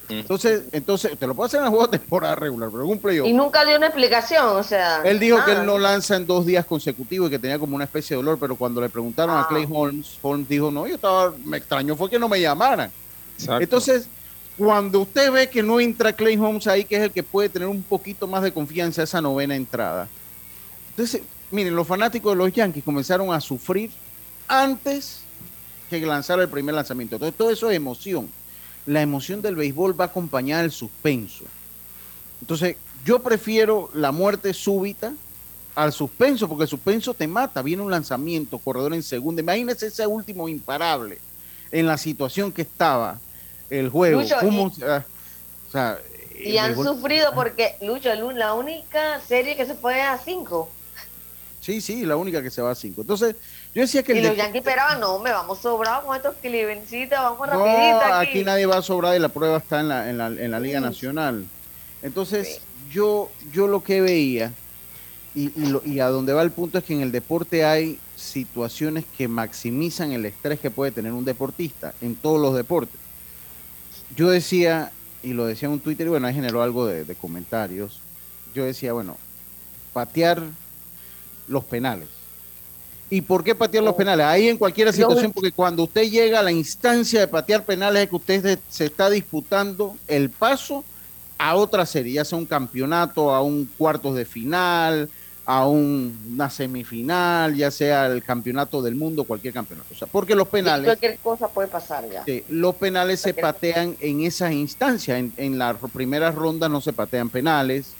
[0.08, 2.98] Entonces, entonces, te lo puede hacer en el juego de temporada regular, pero en un
[3.00, 3.26] playoff.
[3.26, 5.02] Y nunca dio una explicación, o sea.
[5.02, 7.84] Él dijo que él no lanza en dos días consecutivos y que tenía como una
[7.86, 9.46] especie de dolor, pero cuando le preguntaron a Ah.
[9.48, 12.92] Clay Holmes, Holmes dijo, no, yo estaba, me extrañó fue que no me llamaran.
[13.36, 13.64] Exacto.
[13.64, 14.06] Entonces,
[14.60, 17.66] cuando usted ve que no entra Clay Holmes ahí, que es el que puede tener
[17.66, 20.06] un poquito más de confianza esa novena entrada.
[20.90, 23.90] Entonces, miren, los fanáticos de los Yankees comenzaron a sufrir
[24.46, 25.22] antes
[25.88, 27.16] que lanzara el primer lanzamiento.
[27.16, 28.28] Entonces, todo eso es emoción.
[28.84, 31.46] La emoción del béisbol va acompañada del suspenso.
[32.42, 35.14] Entonces, yo prefiero la muerte súbita
[35.74, 37.62] al suspenso, porque el suspenso te mata.
[37.62, 39.40] Viene un lanzamiento, corredor en segunda.
[39.40, 41.18] Imagínese ese último imparable
[41.72, 43.18] en la situación que estaba
[43.70, 44.20] el juego.
[44.22, 45.04] Lucho, ¿Cómo y- ah,
[45.68, 45.98] o sea,
[46.38, 50.68] Y el han sufrido porque, Lucho, la única serie que se fue a cinco.
[51.60, 53.02] Sí, sí, la única que se va a cinco.
[53.02, 53.36] Entonces,
[53.74, 56.34] yo decía que Y el los de- Yankees esperaban, no, me vamos sobrados con estos
[56.40, 58.28] Clevelandcitos, vamos No, rapidito aquí.
[58.30, 60.58] aquí nadie va a sobrar y la prueba está en la, en la, en la
[60.58, 61.44] Liga Nacional.
[62.02, 64.52] Entonces, yo, yo lo que veía,
[65.34, 67.98] y, y, lo- y a donde va el punto es que en el deporte hay
[68.16, 72.98] situaciones que maximizan el estrés que puede tener un deportista en todos los deportes.
[74.16, 74.92] Yo decía,
[75.22, 78.00] y lo decía en un Twitter, y bueno, ahí generó algo de, de comentarios.
[78.54, 79.16] Yo decía, bueno,
[79.92, 80.42] patear
[81.48, 82.08] los penales.
[83.10, 84.24] ¿Y por qué patear los penales?
[84.24, 88.08] Ahí en cualquier situación, porque cuando usted llega a la instancia de patear penales es
[88.08, 90.84] que usted se, se está disputando el paso
[91.36, 95.10] a otra serie, ya sea un campeonato, a un cuartos de final,
[95.52, 99.88] a un- una semifinal, ya sea el campeonato del mundo, cualquier campeonato.
[99.92, 100.84] O sea, porque los penales...
[100.86, 102.24] Cualquier cosa puede pasar ya.
[102.24, 105.18] Sí, los penales se patean en esas instancias.
[105.18, 107.94] En, en las primeras rondas no se patean penales.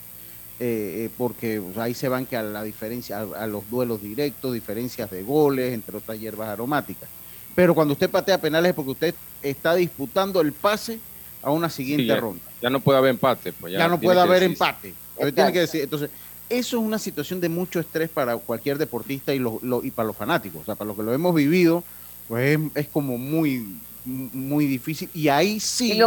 [0.61, 4.53] eh, eh, porque pues, ahí se van que a la diferencia, a, los duelos directos,
[4.53, 7.09] diferencias de goles, entre otras hierbas aromáticas.
[7.57, 11.01] Pero cuando usted patea penales es porque usted está disputando el pase
[11.43, 12.43] a una siguiente ronda.
[12.63, 13.53] Ya no puede haber empate.
[13.55, 14.95] Pues ya, no puede haber empate.
[15.35, 16.11] Tiene que decir, entonces,
[16.51, 20.17] eso es una situación de mucho estrés para cualquier deportista y, lo, y para los
[20.17, 20.63] fanáticos.
[20.63, 21.85] O sea, para los que lo hemos vivido,
[22.29, 25.09] pues es, como muy, muy difícil.
[25.15, 25.99] Y ahí sí,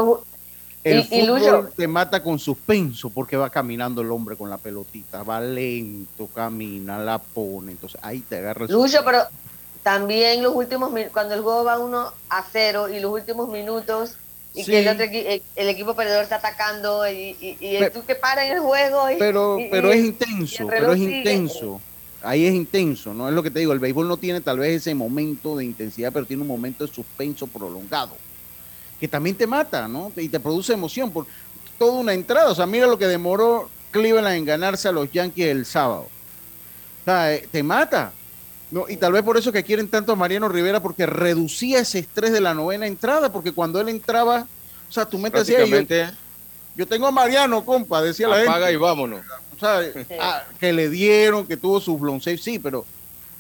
[0.84, 5.40] el fútbol te mata con suspenso porque va caminando el hombre con la pelotita, va
[5.40, 7.72] lento, camina, la pone.
[7.72, 9.20] Entonces ahí te agarra el Lucho, pero
[9.82, 14.18] también los últimos cuando el juego va uno a cero y los últimos minutos
[14.54, 18.54] y que el, otro, el, equipo perdedor está atacando y, y, tú que paras en
[18.54, 19.06] el juego.
[19.18, 21.82] pero pero es intenso, pero es intenso.
[22.22, 23.28] Ahí es intenso, ¿no?
[23.28, 26.14] Es lo que te digo, el béisbol no tiene tal vez ese momento de intensidad,
[26.14, 28.16] pero tiene un momento de suspenso prolongado,
[28.98, 30.12] que también te mata, ¿no?
[30.16, 31.26] Y te produce emoción por
[31.78, 32.52] toda una entrada.
[32.52, 36.08] O sea, mira lo que demoró Cleveland en ganarse a los Yankees el sábado.
[37.02, 38.14] O sea, eh, te mata.
[38.74, 42.00] No, y tal vez por eso que quieren tanto a Mariano Rivera, porque reducía ese
[42.00, 44.48] estrés de la novena entrada, porque cuando él entraba,
[44.90, 45.78] o sea, tu mente decía, yo,
[46.76, 48.50] yo, tengo a Mariano, compa, decía la gente.
[48.50, 49.22] Apaga y vámonos.
[49.56, 49.80] O sea,
[50.20, 52.84] ah, que le dieron, que tuvo su blown safe, sí, pero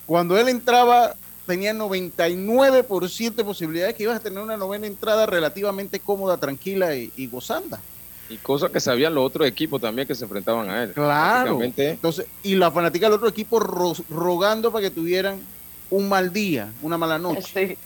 [0.05, 1.15] cuando él entraba
[1.47, 7.11] tenía 99% de posibilidades que ibas a tener una novena entrada relativamente cómoda, tranquila y,
[7.15, 7.81] y gozanda.
[8.29, 10.93] Y cosas que sabían los otros equipos también que se enfrentaban a él.
[10.93, 11.59] Claro.
[11.61, 15.41] Entonces, y la fanática del otro equipo rogando para que tuvieran
[15.89, 17.77] un mal día, una mala noche.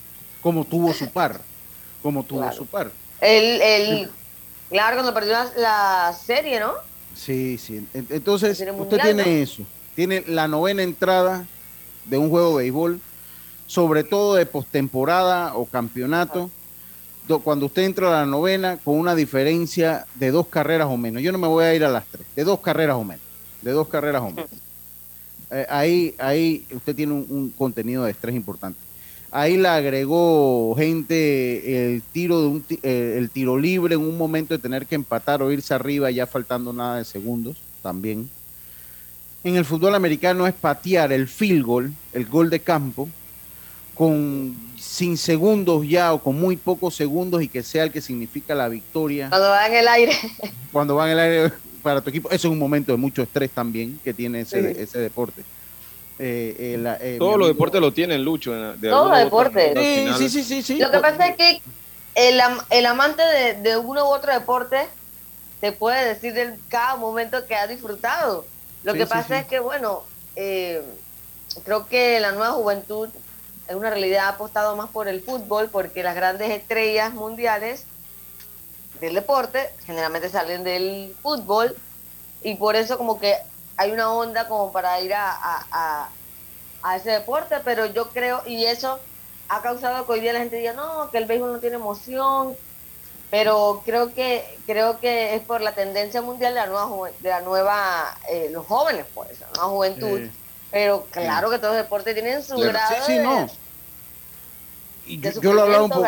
[0.42, 1.42] Como tuvo su par.
[2.02, 2.92] Como tuvo su par.
[3.20, 4.12] El, el,
[4.70, 6.74] claro, cuando perdió la, serie, ¿no?
[7.16, 7.86] Sí, sí.
[7.94, 9.64] Entonces, usted tiene eso.
[9.96, 11.48] Tiene la novena entrada
[12.06, 13.02] de un juego de béisbol,
[13.66, 16.52] sobre todo de postemporada o campeonato
[17.44, 21.22] cuando usted entra a la novena con una diferencia de dos carreras o menos.
[21.22, 23.24] Yo no me voy a ir a las tres, de dos carreras o menos.
[23.62, 24.50] De dos carreras o menos.
[25.50, 28.80] Eh, ahí, ahí usted tiene un, contenido de estrés importante.
[29.32, 34.54] Ahí le agregó gente el tiro de un, eh, el tiro libre en un momento
[34.54, 38.30] de tener que empatar o irse arriba ya faltando nada de segundos también.
[39.44, 43.08] En el fútbol americano es patear el field goal, el gol de campo,
[43.96, 48.56] con sin segundos ya o con muy pocos segundos y que sea el que significa
[48.56, 49.30] la victoria.
[49.30, 50.14] Cuando va en el aire.
[50.72, 52.30] Cuando va en el aire para tu equipo.
[52.30, 55.42] Eso es un momento de mucho estrés también que tiene ese, ese deporte.
[56.20, 58.52] Eh, eh, eh, Todos los deportes lo tienen, Lucho.
[58.82, 59.74] Todos los deportes.
[60.18, 61.62] Sí, sí, sí, sí, Lo que pasa es que
[62.16, 64.88] el, el amante de, de, uno u otro deporte
[65.62, 68.46] te puede decir de cada momento que ha disfrutado.
[68.84, 70.04] Lo que pasa es que, bueno,
[70.36, 73.10] creo que la nueva juventud
[73.68, 77.86] es una realidad ha apostado más por el fútbol porque las grandes estrellas mundiales
[79.02, 81.76] del deporte generalmente salen del fútbol
[82.44, 83.36] y por eso como que
[83.76, 85.38] hay una onda como para ir a,
[85.72, 86.10] a,
[86.96, 88.98] ese deporte, pero yo creo, y eso
[89.50, 92.56] ha causado que hoy día la gente diga, no, que el béisbol no tiene emoción,
[93.30, 97.42] pero creo que creo que es por la tendencia mundial de la nueva, de la
[97.42, 100.30] nueva eh, los jóvenes, pues, la nueva juventud.
[100.72, 102.96] Pero claro que todos los deportes tienen su grado.
[103.06, 103.48] Sí, sí, no.
[105.42, 106.08] yo, lo hablaba un poco.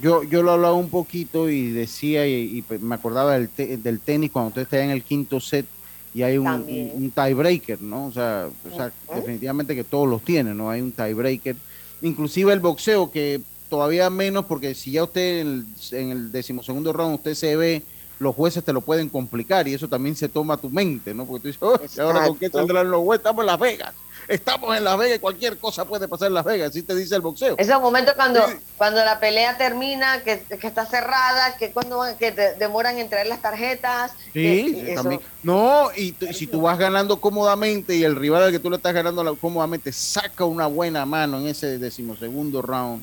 [0.00, 3.50] Yo, yo lo hablaba un poquito y decía, y, me acordaba del,
[3.82, 5.66] del tenis cuando usted está en el quinto set
[6.12, 8.06] y hay un, un, tiebreaker, ¿no?
[8.06, 10.70] O sea, o sea definitivamente que todos los tienen, ¿no?
[10.70, 11.56] Hay un tiebreaker.
[12.02, 15.66] Inclusive el boxeo, que todavía menos, porque si ya usted en el,
[15.98, 17.82] en el decimosegundo round usted se ve
[18.20, 21.24] los jueces te lo pueden complicar y eso también se toma a tu mente, ¿no?
[21.24, 23.94] Porque tú dices, oh, ahora con qué saldrán los jueces, estamos en Las Vegas,
[24.28, 27.16] estamos en Las Vegas y cualquier cosa puede pasar en Las Vegas, así te dice
[27.16, 27.54] el boxeo.
[27.56, 28.42] Ese momento cuando,
[28.76, 33.40] cuando la pelea termina, que, está cerrada, que cuando que te demoran en traer las
[33.40, 34.12] tarjetas.
[34.34, 35.22] Sí, también.
[35.42, 38.92] No, y, si tú vas ganando cómodamente y el rival al que tú le estás
[38.92, 43.02] ganando cómodamente saca una buena mano en ese decimosegundo round,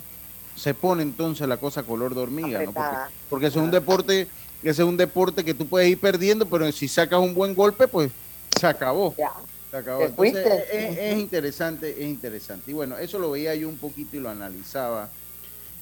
[0.55, 2.71] se pone entonces la cosa color de hormiga, ¿no?
[2.71, 2.89] Porque,
[3.31, 4.27] porque es un deporte
[4.63, 7.87] ese es un deporte que tú puedes ir perdiendo, pero si sacas un buen golpe,
[7.87, 8.11] pues
[8.59, 9.13] se acabó.
[9.69, 10.03] Se acabó.
[10.03, 12.71] Entonces, es, interesante, es interesante.
[12.71, 15.09] Y bueno, eso lo veía yo un poquito y lo analizaba.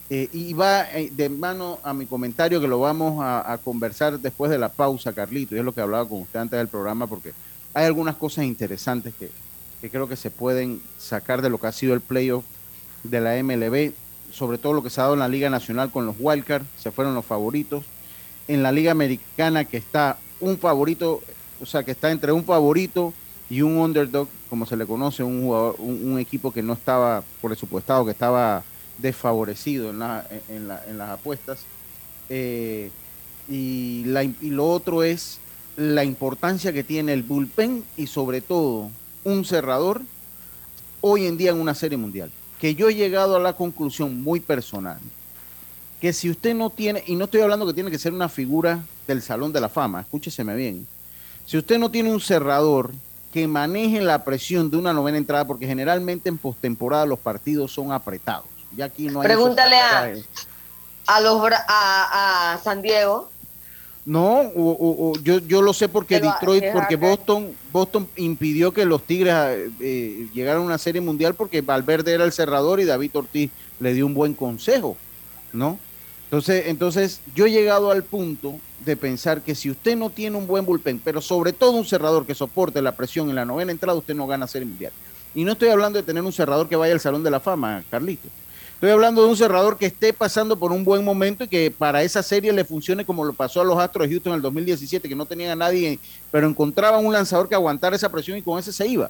[0.09, 4.51] Eh, y va eh, de mano a mi comentario que lo vamos a, conversar después
[4.51, 5.55] de la pausa, Carlito.
[5.55, 7.33] Y es lo que hablaba con usted antes del programa, porque
[7.73, 9.31] hay algunas cosas interesantes que,
[9.81, 12.43] que creo que se pueden sacar de lo que ha sido el playoff
[13.03, 13.93] de la MLB,
[14.31, 16.91] sobre todo lo que se ha dado en la Liga Nacional con los Wildcards, se
[16.91, 17.83] fueron los favoritos
[18.47, 21.21] en la Liga Americana que está un favorito,
[21.61, 23.13] o sea, que está entre un favorito
[23.49, 28.05] y un underdog, como se le conoce, un jugador, un, equipo que no estaba presupuestado,
[28.05, 28.63] que estaba
[28.97, 30.01] desfavorecido en,
[30.49, 31.63] en, las apuestas.
[32.29, 32.89] Eh,
[33.47, 35.39] y, la, y, lo otro es
[35.77, 38.89] la importancia que tiene el bullpen y sobre todo
[39.23, 40.01] un cerrador
[41.01, 42.31] hoy en día en una serie mundial.
[42.59, 44.99] Que yo he llegado a la conclusión muy personal
[46.05, 48.83] que si usted no tiene, y no estoy hablando que tiene que ser una figura
[49.07, 50.85] del Salón de la Fama, escúcheseme bien,
[51.47, 52.91] si usted no tiene un cerrador
[53.33, 57.91] que maneje la presión de una novena entrada, porque generalmente en postemporada los partidos son
[57.91, 58.45] apretados.
[58.77, 60.13] Ya aquí no hay Pregúntale a,
[61.07, 63.31] a, los, a, a San Diego.
[64.05, 69.01] No, o, o, yo, yo lo sé porque Detroit, porque Boston, Boston impidió que los
[69.01, 69.33] Tigres
[69.79, 73.95] eh, llegaran a una serie mundial porque Valverde era el cerrador y David Ortiz le
[73.95, 74.97] dio un buen consejo,
[75.51, 75.79] ¿no?
[76.35, 80.45] Entonces, entonces yo he llegado al punto de pensar que si usted no tiene un
[80.45, 83.97] buen bullpen, pero sobre todo un cerrador que soporte la presión en la novena entrada,
[83.97, 84.91] usted no gana serie mundial.
[85.33, 87.85] Y no estoy hablando de tener un cerrador que vaya al Salón de la Fama,
[87.89, 88.27] Carlito.
[88.73, 92.03] Estoy hablando de un cerrador que esté pasando por un buen momento y que para
[92.03, 95.07] esa serie le funcione como lo pasó a los Astros de Houston en el 2017,
[95.07, 95.99] que no tenían a nadie,
[96.31, 99.09] pero encontraban un lanzador que aguantara esa presión y con ese se iba.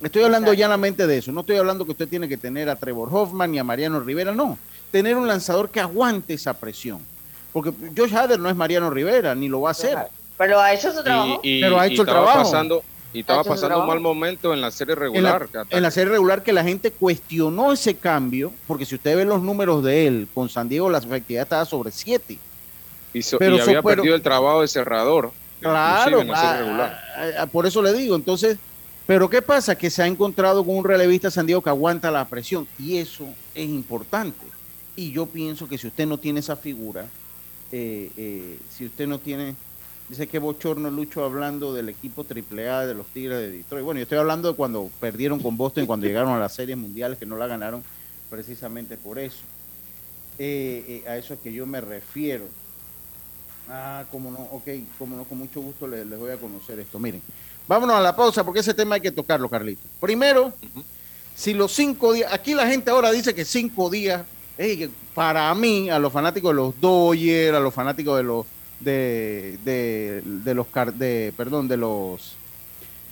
[0.00, 1.32] Estoy hablando llanamente de eso.
[1.32, 4.32] No estoy hablando que usted tiene que tener a Trevor Hoffman ni a Mariano Rivera,
[4.32, 4.58] no.
[4.92, 7.00] Tener un lanzador que aguante esa presión.
[7.52, 9.98] Porque Josh Hader no es Mariano Rivera, ni lo va a hacer.
[10.38, 11.40] Pero ha hecho su trabajo.
[11.42, 12.38] pero ha hecho el trabajo.
[12.38, 15.48] Pasando, y estaba pasando un mal momento en la serie regular.
[15.70, 19.42] En la, serie regular que la gente cuestionó ese cambio, porque si usted ve los
[19.42, 22.38] números de él, con San Diego la efectividad estaba sobre 7.
[23.14, 25.32] Y, pero había perdido el trabajo de cerrador.
[25.60, 28.16] Claro, ah, ah, ah, por eso le digo.
[28.16, 28.56] Entonces,
[29.06, 29.76] pero ¿qué pasa?
[29.76, 33.26] Que se ha encontrado con un relevista San Diego que aguanta la presión y eso
[33.54, 34.46] es importante.
[34.96, 37.06] Y yo pienso que si usted no tiene esa figura,
[37.70, 39.54] eh, eh, si usted no tiene
[40.12, 43.82] Dice que bochorno Lucho hablando del equipo AAA de los Tigres de Detroit.
[43.82, 47.16] Bueno, yo estoy hablando de cuando perdieron con Boston, cuando llegaron a las series mundiales,
[47.16, 47.82] que no la ganaron
[48.28, 49.38] precisamente por eso.
[50.38, 52.44] Eh, a eso es que yo me refiero.
[53.70, 56.98] Ah, como no, ok, como no, con mucho gusto les, voy a conocer esto.
[56.98, 57.22] Miren,
[57.66, 59.80] vámonos a la pausa porque ese tema hay que tocarlo, Carlito.
[59.98, 60.52] Primero,
[61.34, 64.24] si los cinco días, aquí la gente ahora dice que cinco días,
[65.14, 68.46] para mí, a los fanáticos de los Dodgers, a los fanáticos de los
[68.80, 72.34] de, de, de los de, perdón, de los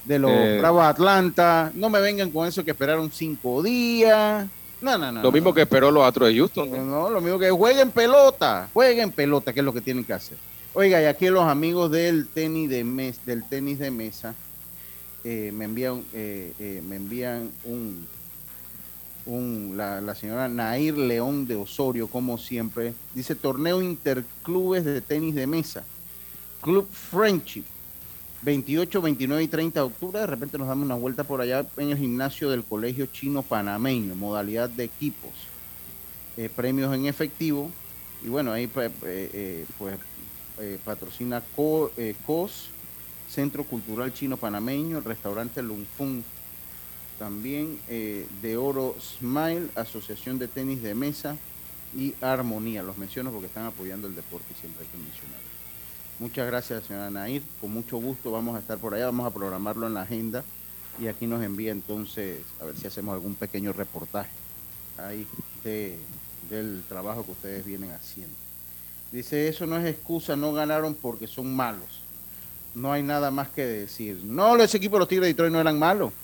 [0.04, 1.70] de los eh, Bravos Atlanta.
[1.74, 4.46] No me vengan con eso que esperaron cinco días.
[4.80, 5.22] No, no, no.
[5.22, 6.90] Lo mismo que esperó los Astros de Houston.
[6.90, 10.38] No, lo mismo que jueguen pelota, jueguen pelota, que es lo que tienen que hacer.
[10.72, 14.34] Oiga, y aquí los amigos del tenis de mes, del tenis de mesa
[15.24, 18.06] eh, me envían eh, me envían un
[19.76, 22.94] la, señora Nair León de Osorio, como siempre.
[23.14, 25.84] Dice torneo interclubes de tenis de mesa.
[26.60, 27.64] Club Friendship.
[28.42, 30.20] 28, 29 y 30 de octubre.
[30.20, 34.14] De repente nos damos una vuelta por allá en el gimnasio del Colegio Chino Panameño,
[34.14, 35.30] modalidad de equipos.
[36.36, 37.70] Eh, premios en efectivo.
[38.24, 39.98] Y bueno, ahí pues, eh, pues
[40.84, 42.68] patrocina COS,
[43.30, 46.24] Centro Cultural Chino Panameño, el restaurante Lunfun
[47.20, 51.36] también eh, de Oro Smile, Asociación de Tenis de Mesa
[51.94, 52.82] y Armonía.
[52.82, 55.50] Los menciono porque están apoyando el deporte y siempre hay que mencionarlo.
[56.18, 57.42] Muchas gracias, señora Nair.
[57.60, 60.42] Con mucho gusto vamos a estar por allá, vamos a programarlo en la agenda
[60.98, 64.30] y aquí nos envía entonces a ver si hacemos algún pequeño reportaje
[64.96, 65.26] ahí
[65.62, 68.34] del trabajo que ustedes vienen haciendo.
[69.12, 72.00] Dice, eso no es excusa, no ganaron porque son malos.
[72.74, 74.22] No hay nada más que decir.
[74.24, 76.14] No, ese equipo de los Tigres de Detroit no eran malos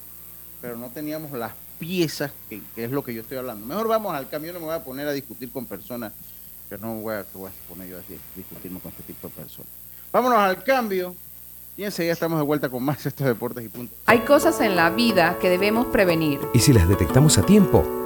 [0.66, 3.64] pero no teníamos las piezas, que, es lo que yo estoy hablando.
[3.64, 6.12] Mejor vamos al cambio, no me voy a poner a discutir con personas
[6.68, 8.00] que no voy a, voy a poner yo a
[8.34, 9.70] discutirme con este tipo de personas.
[10.10, 11.14] Vámonos al cambio
[11.76, 13.96] y enseguida estamos de vuelta con más estos deportes y puntos.
[14.06, 16.40] Hay cosas en la vida que debemos prevenir.
[16.52, 18.05] Y si las detectamos a tiempo,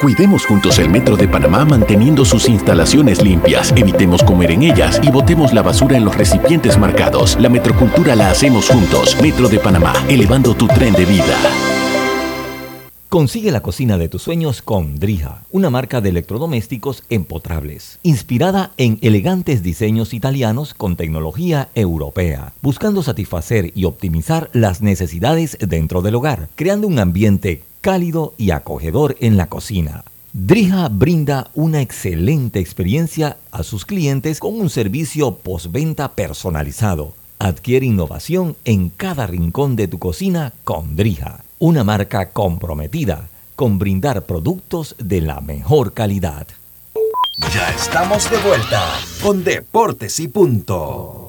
[0.00, 5.10] Cuidemos juntos el Metro de Panamá manteniendo sus instalaciones limpias, evitemos comer en ellas y
[5.10, 7.38] botemos la basura en los recipientes marcados.
[7.40, 9.16] La metrocultura la hacemos juntos.
[9.22, 11.34] Metro de Panamá, elevando tu tren de vida.
[13.08, 18.98] Consigue la cocina de tus sueños con Drija, una marca de electrodomésticos empotrables, inspirada en
[19.00, 26.50] elegantes diseños italianos con tecnología europea, buscando satisfacer y optimizar las necesidades dentro del hogar,
[26.54, 30.02] creando un ambiente cálido y acogedor en la cocina.
[30.32, 37.14] Drija brinda una excelente experiencia a sus clientes con un servicio postventa personalizado.
[37.38, 44.22] Adquiere innovación en cada rincón de tu cocina con Drija, una marca comprometida con brindar
[44.22, 46.48] productos de la mejor calidad.
[47.54, 48.82] Ya estamos de vuelta
[49.22, 51.25] con Deportes y Punto.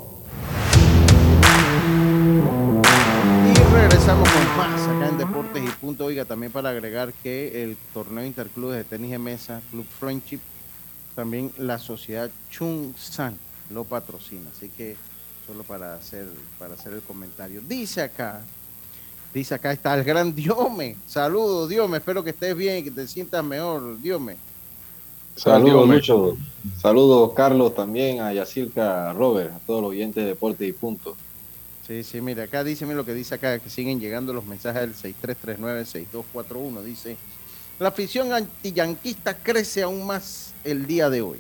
[3.72, 6.06] Regresamos con más acá en Deportes y Punto.
[6.06, 10.40] Oiga, también para agregar que el torneo interclubes de tenis de mesa, Club Friendship,
[11.16, 13.36] también la sociedad Chung San
[13.70, 14.50] lo patrocina.
[14.56, 14.96] Así que
[15.46, 16.28] solo para hacer,
[16.60, 17.62] para hacer el comentario.
[17.62, 18.42] Dice acá,
[19.34, 20.96] dice acá está el gran Diome.
[21.08, 21.98] Saludos, Diome.
[21.98, 24.38] Espero que estés bien y que te sientas mejor, Diome.
[25.36, 26.38] Saludos, Lucho.
[26.82, 31.16] Saludos, Carlos, también a Yacirca, a Robert, a todos los oyentes de Deporte y Punto.
[31.88, 35.16] Sí, sí, mira, acá dice, lo que dice acá, que siguen llegando los mensajes del
[35.22, 36.84] 6339-6241.
[36.84, 37.16] Dice,
[37.80, 41.38] la afición antiyanquista crece aún más el día de hoy.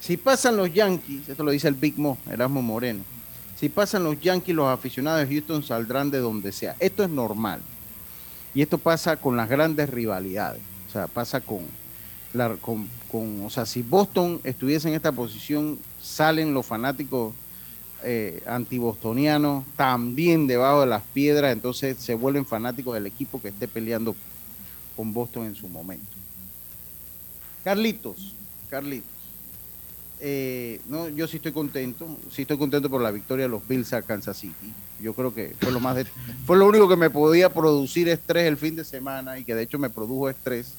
[0.00, 3.04] Si pasan los Yankees, esto lo dice el Big Mo, Erasmo Moreno,
[3.60, 6.74] si pasan los Yankees, los aficionados de Houston saldrán de donde sea.
[6.80, 7.60] Esto es normal.
[8.54, 10.62] Y esto pasa con las grandes rivalidades.
[10.88, 11.60] O sea, pasa con,
[12.32, 17.34] la, con, con o sea, si Boston estuviese en esta posición, salen los fanáticos
[18.04, 23.68] eh, antibostonianos también debajo de las piedras, entonces se vuelven fanáticos del equipo que esté
[23.68, 24.14] peleando
[24.96, 26.06] con Boston en su momento.
[27.64, 28.34] Carlitos,
[28.68, 29.08] Carlitos.
[30.22, 33.92] Eh, no, yo sí estoy contento, sí estoy contento por la victoria de los Bills
[33.94, 34.72] a Kansas City.
[35.00, 36.04] Yo creo que fue lo más de-
[36.44, 39.62] fue lo único que me podía producir estrés el fin de semana y que de
[39.62, 40.74] hecho me produjo estrés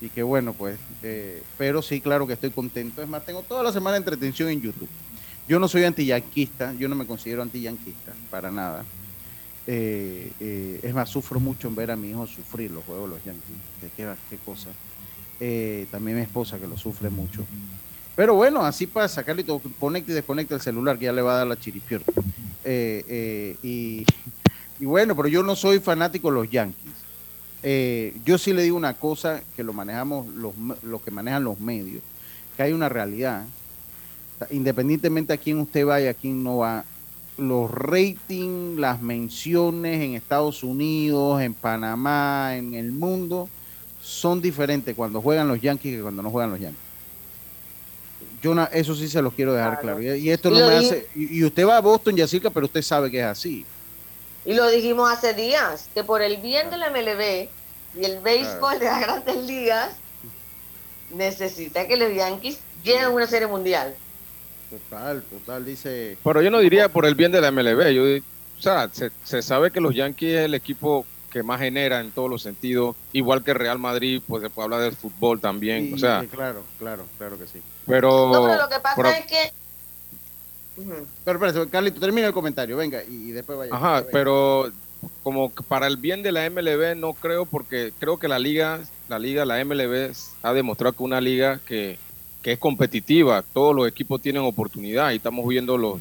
[0.00, 3.02] y que bueno pues, eh, pero sí claro que estoy contento.
[3.02, 4.88] Es más, tengo toda la semana entretención en YouTube.
[5.48, 8.84] Yo no soy antiyanquista, yo no me considero antiyanquista para nada.
[9.66, 13.16] Eh, eh, es más, sufro mucho en ver a mi hijo sufrir los juegos de
[13.16, 13.56] los Yankees.
[13.80, 14.68] ¿De qué, qué cosa?
[15.40, 17.44] Eh, también mi esposa que lo sufre mucho.
[18.14, 21.38] Pero bueno, así pasa, Carlito, conecta y desconecta el celular que ya le va a
[21.38, 22.02] dar la chiripior.
[22.64, 24.04] Eh, y,
[24.84, 26.92] bueno, pero yo no soy fanático de los Yankees.
[28.24, 32.02] Yo sí le digo una cosa que lo manejamos los, los que manejan los medios,
[32.56, 33.44] que hay una realidad.
[34.50, 36.84] Independientemente a quién usted va y a quién no va,
[37.36, 43.48] los ratings, las menciones en Estados Unidos, en Panamá, en el mundo,
[44.02, 46.80] son diferentes cuando juegan los Yankees que cuando no juegan los Yankees.
[48.42, 50.02] Yo eso sí se los quiero dejar claro.
[50.02, 51.06] Y, y esto no Y me hace.
[51.14, 53.64] Y, usted va a Boston, Yacirca, pero usted sabe que es así.
[54.44, 57.48] Y lo dijimos hace días, que por el bien de la MLB
[58.00, 59.94] y el béisbol de las grandes ligas,
[61.10, 63.94] necesita que los Yankees lleguen a una serie mundial.
[64.72, 66.16] Total, total, dice.
[66.24, 67.90] Pero yo no diría por el bien de la MLB.
[67.92, 68.04] Yo,
[68.58, 72.10] o sea, se, se sabe que los Yankees es el equipo que más genera en
[72.10, 75.88] todos los sentidos, igual que Real Madrid, pues se puede hablar del fútbol también.
[75.88, 77.60] Y- o sea, claro, claro, claro que sí.
[77.86, 79.52] pero, No, pero lo que pasa pero- es que.
[81.24, 83.74] Pero Carlito, termina el comentario, venga, y, y después vaya.
[83.74, 84.72] Ajá, pero
[85.22, 88.80] como que para el bien de la MLB no creo porque creo que la liga
[89.08, 90.12] la liga, la MLB,
[90.42, 91.98] ha demostrado que una liga que,
[92.42, 96.00] que es competitiva, todos los equipos tienen oportunidad y estamos viendo los,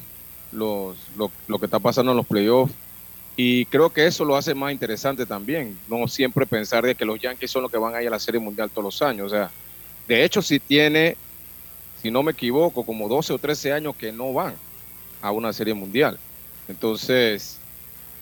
[0.52, 2.74] los, lo, lo que está pasando en los playoffs
[3.36, 7.20] y creo que eso lo hace más interesante también, no siempre pensar de que los
[7.20, 9.28] Yankees son los que van a ir a la Serie Mundial todos los años.
[9.28, 9.50] O sea,
[10.08, 11.16] de hecho, si tiene,
[12.02, 14.54] si no me equivoco, como 12 o 13 años que no van
[15.22, 16.20] a una Serie Mundial.
[16.68, 17.58] Entonces,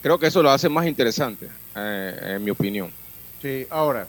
[0.02, 2.92] creo que eso lo hace más interesante, eh, en mi opinión.
[3.42, 4.08] Sí, ahora.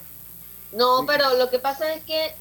[0.73, 2.33] No, pero lo que pasa es que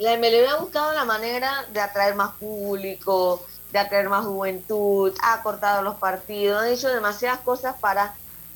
[0.00, 5.42] la MLB ha buscado la manera de atraer más público, de atraer más juventud, ha
[5.42, 8.14] cortado los partidos, han hecho demasiadas cosas para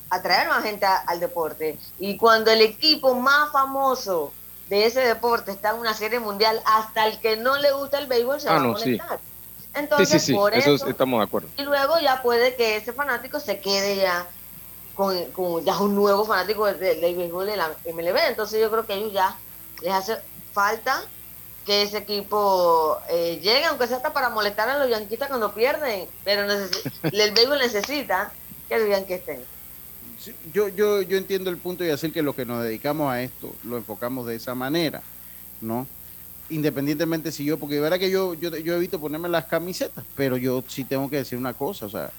[0.09, 1.78] atraer más gente al deporte.
[1.99, 4.32] Y cuando el equipo más famoso
[4.70, 8.07] de ese deporte está en una serie mundial, hasta el que no le gusta el
[8.07, 9.18] béisbol se ah, va no, a molestar.
[9.18, 9.68] Sí.
[9.74, 11.49] Entonces, sí, sí, por eso, eso, estamos de acuerdo.
[11.59, 14.26] Y luego ya puede que ese fanático se quede ya
[14.95, 18.16] con, con ya un nuevo fanático del, del béisbol de la MLB.
[18.28, 19.36] Entonces yo creo que ellos ya
[19.82, 20.16] les hace
[20.55, 21.03] falta
[21.65, 26.07] que ese equipo eh, llegue, aunque sea hasta para molestar a los yanquistas cuando pierden,
[26.25, 26.43] pero
[27.03, 28.33] el béisbol necesita
[28.69, 29.41] que los yanquis estén.
[30.53, 33.55] Yo, yo, yo entiendo el punto y decir que los que nos dedicamos a esto
[33.65, 35.03] lo enfocamos de esa manera,
[35.61, 35.87] ¿no?
[36.49, 40.37] Independientemente si yo, porque de verdad que yo, yo, yo evito ponerme las camisetas, pero
[40.37, 42.11] yo sí tengo que decir una cosa, o sea,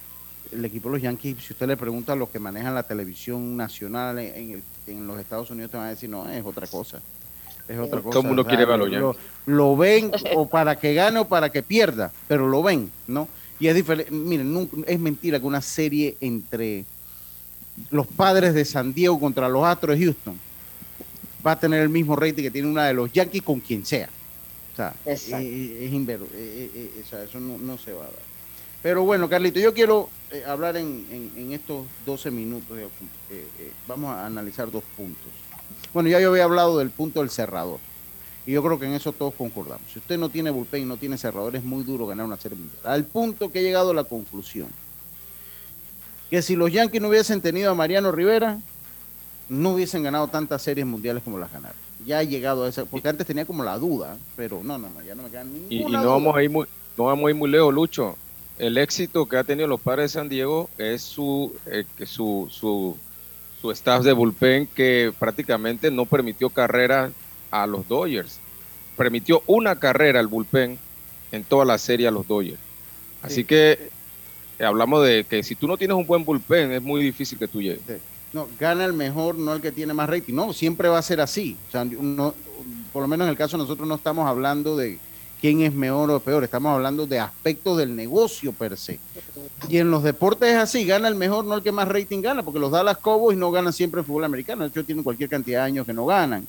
[0.52, 3.58] el equipo de los Yankees, si usted le pregunta a los que manejan la televisión
[3.58, 6.68] nacional en, en, el, en los Estados Unidos, te van a decir, no, es otra
[6.68, 7.02] cosa
[7.68, 8.12] es otra cosa.
[8.12, 8.66] Todo el mundo o sea, quiere
[9.46, 13.28] lo, ven o para que gane o para que pierda, pero lo ven, ¿no?
[13.60, 16.86] Y es diferente, miren, nunca- es mentira que una serie entre
[17.90, 20.40] los padres de San Diego contra los Astros de Houston
[21.46, 24.10] va a tener el mismo rating que tiene una de los Yankees con quien sea.
[24.74, 28.08] O sea, es, es eh, eh, eh, o sea, eso no, no se va a
[28.08, 28.26] dar.
[28.84, 32.78] Pero bueno, Carlito, yo quiero eh, hablar en, en- en estos 12 minutos.
[32.78, 32.88] eh,
[33.32, 35.32] eh, vamos a analizar dos puntos.
[35.96, 37.80] Bueno, ya yo había hablado del punto del cerrador.
[38.46, 39.90] Y yo creo que en eso todos concordamos.
[39.94, 42.58] Si usted no tiene bullpen y no tiene cerrador, es muy duro ganar una serie
[42.58, 42.82] mundial.
[42.84, 44.68] Al punto que he llegado a la conclusión
[46.30, 48.60] que si los Yankees no hubiesen tenido a Mariano Rivera,
[49.48, 51.78] no hubiesen ganado tantas series mundiales como las ganaron.
[52.06, 55.02] Ya he llegado a esa, porque antes tenía como la duda, pero no, no, no,
[55.02, 56.02] ya no me queda ninguna Y, y duda.
[56.02, 56.66] no vamos a ir muy,
[56.98, 58.18] no vamos a ir muy lejos, Lucho.
[58.58, 62.98] El éxito que ha tenido los padres de San Diego es su, eh, su, su,
[63.66, 67.12] su staff de bullpen que prácticamente no permitió carrera
[67.50, 68.38] a los Dodgers.
[68.96, 70.78] Permitió una carrera al bullpen
[71.32, 72.60] en toda la serie a los Dodgers.
[73.24, 73.44] Así Sí.
[73.46, 73.90] que
[74.60, 77.48] eh, hablamos de que si tú no tienes un buen bullpen es muy difícil que
[77.48, 77.82] tú llegues.
[78.34, 80.34] No, gana el mejor, no el que tiene más rating.
[80.36, 81.58] No, siempre va a ser así.
[81.68, 82.36] O sea, no-
[82.94, 85.00] por lo menos en el caso de nosotros no estamos hablando de
[85.40, 89.00] quién es mejor o peor, estamos hablando de aspectos del negocio per se.
[89.70, 92.44] Y en los deportes es así, gana el mejor, no el que más rating gana,
[92.44, 95.62] porque los Dallas Cowboys no ganan siempre el fútbol americano, de hecho tienen cualquier cantidad
[95.62, 96.48] de años que no ganan.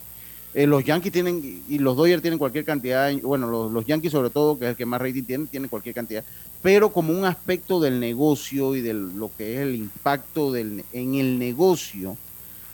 [0.57, 4.30] Eh, los Yankees tienen, y los Dodgers tienen cualquier cantidad, de bueno, los, Yankees sobre
[4.30, 6.24] todo, que es el que más rating tiene, tienen cualquier cantidad,
[6.62, 11.14] pero como un aspecto del negocio y de lo que es el impacto del, en
[11.16, 12.16] el negocio,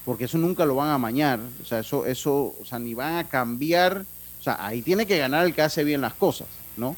[0.04, 3.16] porque eso nunca lo van a amañar, o sea, eso, eso, o sea, ni van
[3.16, 4.06] a cambiar,
[4.42, 6.96] o sea, ahí tiene que ganar el que hace bien las cosas, ¿no?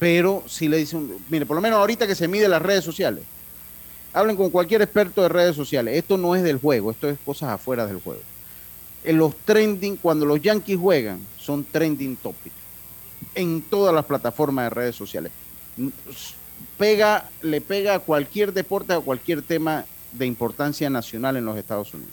[0.00, 3.22] Pero si le dicen, mire, por lo menos ahorita que se mide las redes sociales,
[4.12, 7.50] hablen con cualquier experto de redes sociales, esto no es del juego, esto es cosas
[7.50, 8.20] afuera del juego.
[9.04, 12.52] En los trending, cuando los Yankees juegan, son trending topic
[13.36, 15.30] en todas las plataformas de redes sociales.
[16.78, 21.94] Pega, le pega a cualquier deporte, a cualquier tema de importancia nacional en los Estados
[21.94, 22.12] Unidos.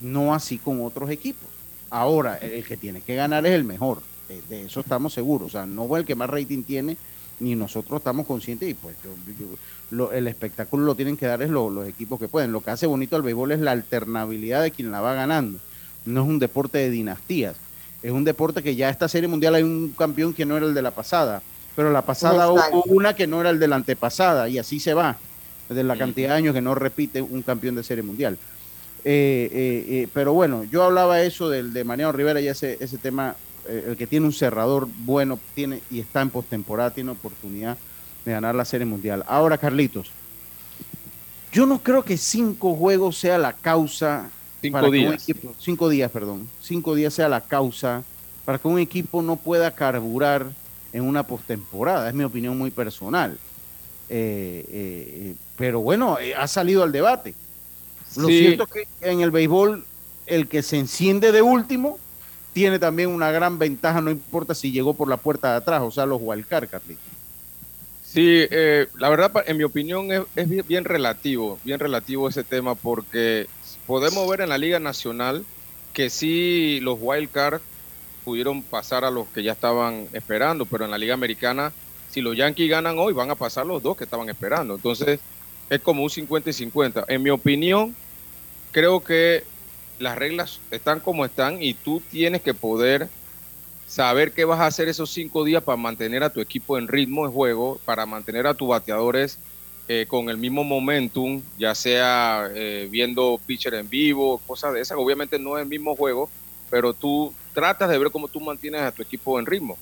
[0.00, 1.48] No así con otros equipos.
[1.92, 3.98] Ahora, el que tiene que ganar es el mejor.
[4.28, 5.48] De, de eso estamos seguros.
[5.48, 6.96] O sea, no fue el que más rating tiene,
[7.38, 8.68] ni nosotros estamos conscientes.
[8.70, 9.46] Y pues yo- yo-
[9.90, 12.50] lo- el espectáculo lo tienen que dar es lo- los equipos que pueden.
[12.50, 15.58] Lo que hace bonito al béisbol es la alternabilidad de quien la va ganando.
[16.06, 17.56] No es un deporte de dinastías.
[18.02, 20.72] Es un deporte que ya esta serie mundial hay un campeón que no era el
[20.74, 21.42] de la pasada.
[21.76, 22.78] Pero la pasada Exacto.
[22.86, 24.48] hubo una que no era el de la antepasada.
[24.48, 25.18] Y así se va.
[25.68, 28.38] De la cantidad de años que no repite un campeón de serie mundial.
[29.04, 32.98] Eh, eh, eh, pero bueno, yo hablaba eso del de Mariano Rivera y ese, ese
[32.98, 33.34] tema,
[33.68, 37.76] eh, el que tiene un cerrador bueno tiene y está en postemporada, tiene oportunidad
[38.24, 39.24] de ganar la serie mundial.
[39.26, 40.10] Ahora, Carlitos,
[41.52, 44.30] yo no creo que cinco juegos sea la causa
[44.60, 45.28] Cinco para que un días.
[45.28, 48.04] equipo- cinco días, perdón, cinco días sea la causa
[48.44, 50.46] para que un equipo no pueda carburar
[50.92, 52.08] en una postemporada.
[52.08, 53.36] Es mi opinión muy personal.
[54.08, 57.34] Eh, eh, pero bueno, ha salido al debate.
[58.16, 58.38] Lo Sí.
[58.38, 59.84] cierto es que en el béisbol,
[60.26, 61.98] el que se enciende de último
[62.52, 65.90] tiene también una gran ventaja, no importa si llegó por la puerta de atrás, o
[65.90, 67.02] sea, los wildcard, Carlitos.
[68.04, 72.44] Sí, eh, la verdad, en mi opinión, es, es bien, bien relativo, bien relativo ese
[72.44, 73.46] tema, porque
[73.86, 75.44] podemos ver en la Liga Nacional
[75.94, 77.60] que sí los wild card
[78.24, 81.72] pudieron pasar a los que ya estaban esperando, pero en la Liga Americana,
[82.10, 84.74] si los Yankees ganan hoy, van a pasar los dos que estaban esperando.
[84.74, 85.18] Entonces,
[85.70, 87.04] es como un 50 y 50.
[87.08, 87.96] En mi opinión,
[88.72, 89.44] creo que
[89.98, 93.08] las reglas están como están y tú tienes que poder
[93.86, 97.26] saber qué vas a hacer esos cinco días para mantener a tu equipo en ritmo
[97.26, 99.38] de juego, para mantener a tus bateadores
[99.86, 104.96] eh, con el mismo momentum, ya sea eh, viendo pitcher en vivo, cosas de esas.
[104.98, 106.30] Obviamente no es el mismo juego,
[106.70, 109.76] pero tú tratas de ver cómo tú mantienes a tu equipo en ritmo.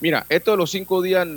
[0.00, 1.28] Mira, esto de los cinco días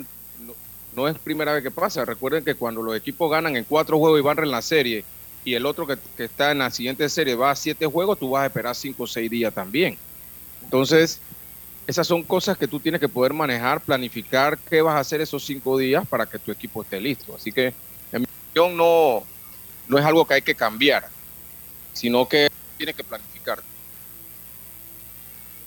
[0.96, 2.04] no, es primera vez que pasa.
[2.04, 5.04] Recuerden que cuando los equipos ganan en cuatro juegos y van en la serie
[5.44, 8.44] y el otro que, está en la siguiente serie va a siete juegos, tú vas
[8.44, 9.98] a esperar cinco o seis días también.
[10.62, 11.20] Entonces,
[11.86, 15.44] esas son cosas que tú tienes que poder manejar, planificar qué vas a hacer esos
[15.44, 17.34] cinco días para que tu equipo esté listo.
[17.34, 17.74] Así que,
[18.10, 19.22] en mi opinión, no,
[19.86, 21.08] no es algo que hay que cambiar,
[21.92, 23.62] sino que tienes que planificar.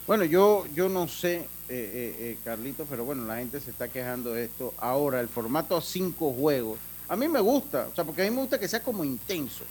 [0.07, 3.89] Bueno, yo, yo no sé, eh, eh, eh, Carlito, pero bueno, la gente se está
[3.89, 4.73] quejando de esto.
[4.77, 6.79] Ahora, el formato a cinco juegos,
[7.09, 9.63] a mí me gusta, o sea, porque a mí me gusta que sea como intenso,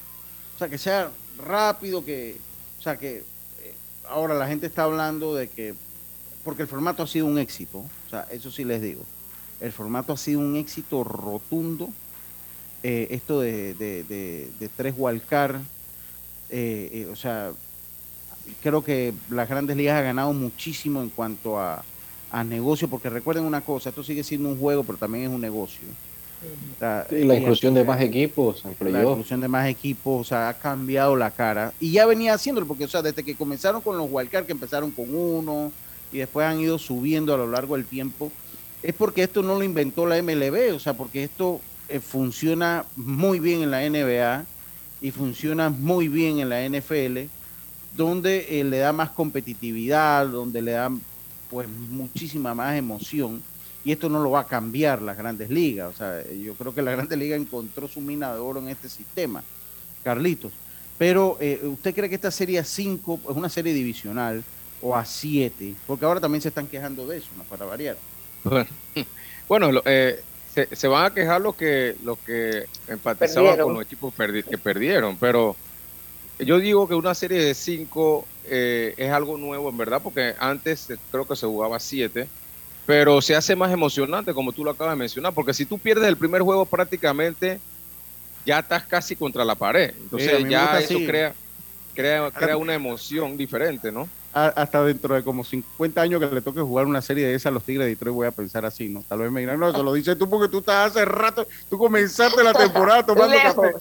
[0.55, 2.39] o sea, que sea rápido, que,
[2.79, 3.25] o sea, que
[4.09, 5.75] ahora la gente está hablando de que
[6.47, 9.03] porque el formato ha sido un éxito, o sea, eso sí les digo.
[9.61, 11.89] El formato ha sido un éxito rotundo.
[12.85, 15.61] Eh, esto de, de, tres Walcar,
[16.51, 17.51] eh, eh, o sea,
[18.63, 21.85] creo que las grandes ligas han ganado muchísimo en cuanto a,
[22.31, 25.41] a negocio, porque recuerden una cosa, esto sigue siendo un juego, pero también es un
[25.41, 25.83] negocio.
[27.11, 28.63] Y la inclusión de más equipos.
[28.81, 31.73] La inclusión de más equipos, o sea, ha cambiado la cara.
[31.81, 34.91] Y ya venía haciéndolo, porque, o sea, desde que comenzaron con los Wildcard, que empezaron
[34.91, 35.73] con uno,
[36.13, 38.31] y después han ido subiendo a lo largo del tiempo,
[38.83, 43.41] es porque esto no lo inventó la MLB, o sea, porque esto eh, funciona muy
[43.41, 44.45] bien en la NBA
[45.01, 47.29] y funciona muy bien en la NFL,
[47.97, 50.91] donde eh, le da más competitividad, donde le da
[51.51, 53.41] pues muchísima más emoción
[53.87, 56.83] y esto no lo va a cambiar las grandes ligas, o sea, yo creo que
[56.83, 59.45] la grandes liga encontró su mina de oro en este sistema,
[60.03, 60.53] Carlitos.
[60.99, 64.43] Pero eh, ¿usted cree que esta serie 5 es una serie divisional?
[64.83, 65.75] o a 7?
[65.87, 67.45] Porque ahora también se están quejando de eso, ¿no?
[67.45, 67.97] Para variar.
[69.49, 70.21] Bueno, eh,
[70.73, 75.55] se, van a quejar los que, los que empatizaban con los equipos que perdieron, pero
[76.39, 80.89] yo digo que una serie de 5 eh, es algo nuevo, en verdad, porque antes
[81.11, 82.29] creo que se jugaba 7,
[82.87, 86.09] pero se hace más emocionante, como tú lo acabas de mencionar, porque si tú pierdes
[86.09, 87.61] el primer juego prácticamente,
[88.47, 89.93] ya estás casi contra la pared.
[90.01, 91.35] Entonces ya eso crea,
[91.95, 94.09] crea, crea una emoción diferente, ¿no?
[94.37, 97.51] hasta dentro de como 50 años que le toque jugar una serie de esas a
[97.53, 99.03] los Tigres de Detroit, voy a pensar así, ¿no?
[99.09, 101.79] Tal vez me digan, no, eso lo dices tú porque tú estás hace rato, tú
[101.79, 103.73] comenzaste la temporada tomando café.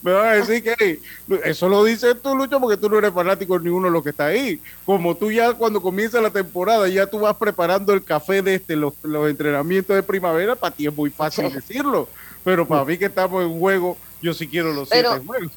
[0.00, 1.00] Me van a decir que
[1.44, 4.10] eso lo dices tú, Lucho, porque tú no eres fanático ni uno de los que
[4.10, 4.60] está ahí.
[4.84, 8.76] Como tú ya cuando comienza la temporada, ya tú vas preparando el café de este,
[8.76, 12.08] los, entrenamientos de primavera, para ti es muy fácil decirlo.
[12.44, 15.52] Pero para mí que estamos en juego, yo sí quiero los siete juegos.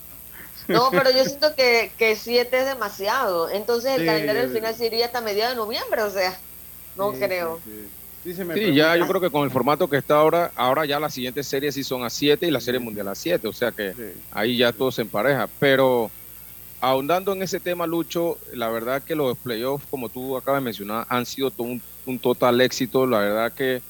[0.68, 3.50] No, pero yo siento que, que siete es demasiado.
[3.50, 6.38] Entonces el calendario al final sería hasta mediados de noviembre, o sea,
[6.96, 7.60] no creo.
[7.64, 7.90] Sí,
[8.74, 11.76] ya yo creo que con el formato que está ahora, ahora ya las siguientes series
[11.76, 13.94] sí son a siete y la serie mundial a siete, o sea que
[14.32, 15.48] ahí ya todo se empareja.
[15.60, 16.12] Pero
[16.80, 21.06] ahondando en ese tema, Lucho, la verdad que los playoffs, como tú acabas de mencionar,
[21.10, 23.08] han sido un, un total éxito.
[23.08, 23.82] La verdad que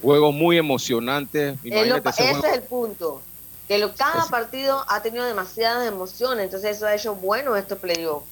[0.00, 1.58] juegos muy emocionantes.
[1.64, 3.22] ese es el punto
[3.68, 8.26] que cada partido ha tenido demasiadas emociones, entonces eso ha hecho bueno estos playoffs.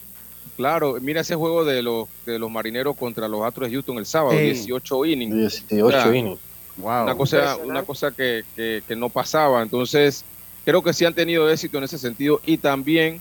[0.56, 4.06] Claro, mira ese juego de los de los marineros contra los Astros de Houston el
[4.06, 5.66] sábado, 18 innings.
[5.68, 6.40] 18 innings.
[6.76, 7.04] Wow.
[7.04, 9.62] Una cosa, una cosa que, que, no pasaba.
[9.62, 10.24] Entonces,
[10.64, 12.40] creo que sí han tenido éxito en ese sentido.
[12.44, 13.20] Y también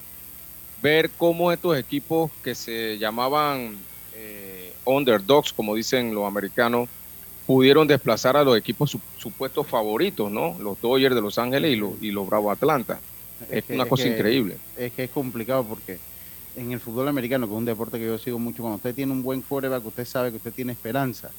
[0.82, 3.76] ver cómo estos equipos que se llamaban
[4.14, 6.88] eh, underdogs, como dicen los americanos,
[7.46, 10.56] pudieron desplazar a los equipos supuestos favoritos, ¿no?
[10.60, 12.98] Los Dodgers de Los Ángeles y los, y los Bravo Atlanta.
[13.50, 14.56] Es, una cosa increíble.
[14.76, 15.98] Es que es complicado porque
[16.56, 19.12] en el fútbol americano, que es un deporte que yo sigo mucho, cuando usted tiene
[19.12, 21.30] un buen quarterback, usted sabe que usted tiene esperanza.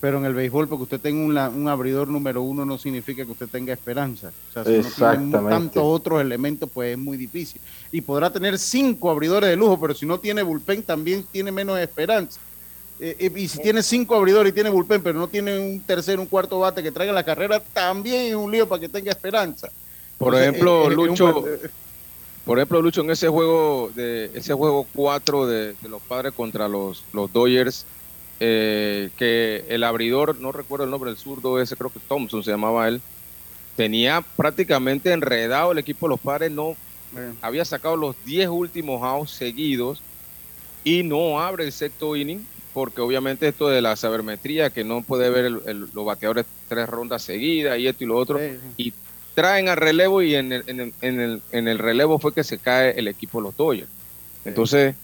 [0.00, 3.48] Pero en el béisbol, porque usted tenga un abridor número uno, no significa que usted
[3.48, 4.30] tenga esperanza.
[4.50, 7.60] O sea, si no tiene tantos otros elementos, pues es muy difícil.
[7.90, 11.80] Y podrá tener cinco abridores de lujo, pero si no tiene bullpen, también tiene menos
[11.80, 12.38] esperanza.
[13.00, 16.20] Eh, eh, y si tiene cinco abridores y tiene bullpen, pero no tiene un tercer,
[16.20, 19.68] un cuarto bate que traiga la carrera, también es un lío para que tenga esperanza.
[20.16, 21.44] Por ejemplo, Lucho,
[22.48, 27.04] por ejemplo, Lucho, en ese juego de ese juego 4 de, los padres contra los,
[27.12, 27.84] los Dodgers,
[28.40, 32.50] eh, que el abridor, no recuerdo el nombre del zurdo ese, creo que Thompson se
[32.50, 33.02] llamaba él,
[33.76, 36.74] tenía prácticamente enredado el equipo de los padres, no
[37.42, 40.00] había sacado los 10 últimos outs seguidos
[40.84, 45.28] y no abre el sexto inning porque obviamente esto de la sabermetría, que no puede
[45.28, 48.40] ver los bateadores tres rondas seguidas y esto y lo otro,
[48.78, 48.94] y
[49.38, 50.80] traen al relevo y en el, en,
[51.20, 53.88] el, en, el, relevo fue que se cae el equipo de los Dodgers.
[54.44, 54.96] Entonces,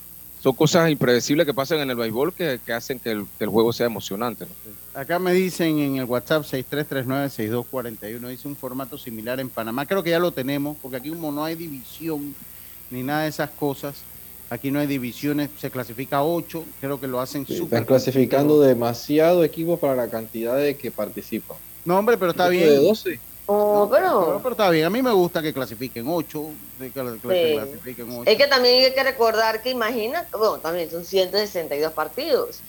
[0.43, 4.45] son cosas impredecibles que pasan en el béisbol que, hacen que el, juego sea emocionante.
[4.93, 9.87] Acá me dicen en el WhatsApp 6339-6241, dice un formato similar en Panamá.
[9.87, 12.35] Creo que ya lo tenemos, porque aquí como no hay división
[12.91, 14.03] ni nada de esas cosas,
[14.51, 17.65] Aquí no hay divisiones, se clasifica ocho, creo que lo hacen súper.
[17.65, 21.57] Están clasificando demasiado equipos para la cantidad de que participan.
[21.85, 22.69] No, hombre, pero está bien.
[22.69, 23.19] De 12.
[23.47, 24.41] Oh, pero...
[24.43, 24.51] pero...
[24.53, 29.61] está bien, a mí me gusta que clasifiquen ocho, Es que también hay que recordar
[29.63, 32.63] que imagina, bueno, también son 162 partidos,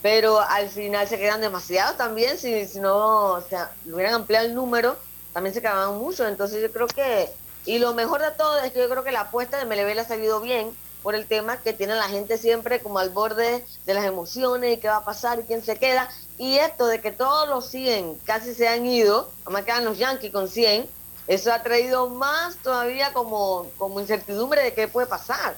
[0.00, 4.54] pero al final se quedan demasiados también, si, si no, o sea, hubieran ampliado el
[4.54, 4.98] número,
[5.32, 7.28] también se quedaban mucho, entonces yo creo que,
[7.66, 10.04] y lo mejor de todo es que yo creo que la apuesta de le ha
[10.04, 14.04] salido bien, por el tema que tiene la gente siempre como al borde de las
[14.04, 16.08] emociones y qué va a pasar y quién se queda.
[16.38, 20.32] Y esto de que todos los 100 casi se han ido, además quedan los Yankees
[20.32, 20.88] con 100,
[21.26, 25.56] eso ha traído más todavía como, como incertidumbre de qué puede pasar.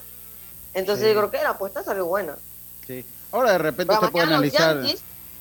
[0.73, 2.37] Entonces yo creo que la apuesta salió buena.
[2.87, 3.05] Sí.
[3.33, 4.85] Ahora de repente se puede analizar.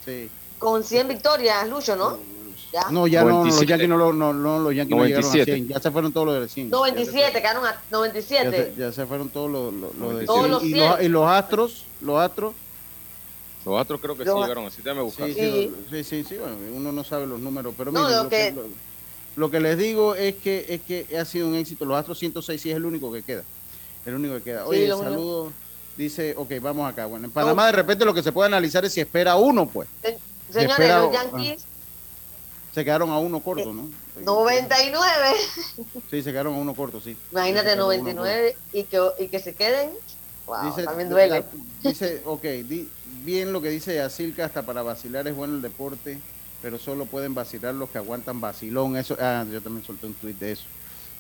[0.06, 0.30] sí.
[0.60, 2.20] Con 100 victorias, Lucho, ¿no?
[2.90, 5.68] No, ya no, los Yankees no, no, no, los Yankees no llegaron a 100.
[5.68, 6.70] Ya se fueron todos los de 100.
[6.70, 8.74] 97, quedaron a 97.
[8.78, 10.46] Ya se, fueron todos los, los, de 100.
[10.68, 12.54] y, los, y los Astros, los Astros.
[13.66, 15.28] Los Astros creo que sí llegaron, así te me buscar.
[15.28, 18.54] Sí, sí, sí, sí, bueno, uno no sabe los números, pero miren, lo, que,
[19.36, 21.86] lo, que les digo es que es que ha sido un éxito.
[21.86, 23.44] Los Astros 106 sí es el único que queda.
[24.06, 24.66] El único que queda.
[24.66, 25.54] Oye, saludos.
[25.96, 27.06] Dice, ok, vamos acá.
[27.06, 29.88] Bueno, en Panamá de repente lo que se puede analizar es si espera uno, pues.
[30.52, 31.66] Señores, los Yankees
[32.74, 33.90] se quedaron a uno corto, ¿no?
[34.24, 35.38] 99.
[36.10, 37.16] Sí, se quedaron a uno corto, sí.
[37.32, 39.92] Imagínate 99 y que, y que se queden.
[40.48, 41.46] Wow, también duele.
[41.84, 42.44] dice, ok,
[43.24, 46.20] bien lo que dice Yacilca, hasta para vacilar es bueno el deporte,
[46.62, 48.98] pero solo pueden vacilar los que aguantan vacilón.
[48.98, 50.66] Eso, ah, yo también solté un tuit de eso.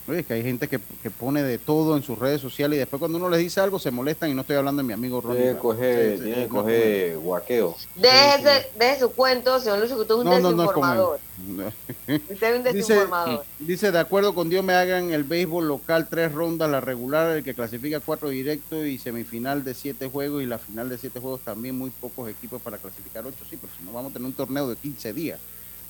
[0.05, 3.17] Oye, que hay gente que, pone de todo en sus redes sociales y después cuando
[3.17, 5.37] uno les dice algo se molestan y no estoy hablando de mi amigo Ronnie.
[5.37, 7.75] Tiene que coger, tiene que coger guaqueo.
[7.95, 11.19] Deje, deje su cuento, señor Lucho, que usted es un no, desinformador.
[11.47, 11.67] No,
[12.07, 13.45] usted es un desinformador.
[13.59, 17.37] Dice, dice, de acuerdo con Dios me hagan el béisbol local tres rondas, la regular,
[17.37, 21.21] el que clasifica cuatro directos y semifinal de siete juegos y la final de siete
[21.21, 24.25] juegos también muy pocos equipos para clasificar ocho, sí, pero si no vamos a tener
[24.25, 25.39] un torneo de 15 días.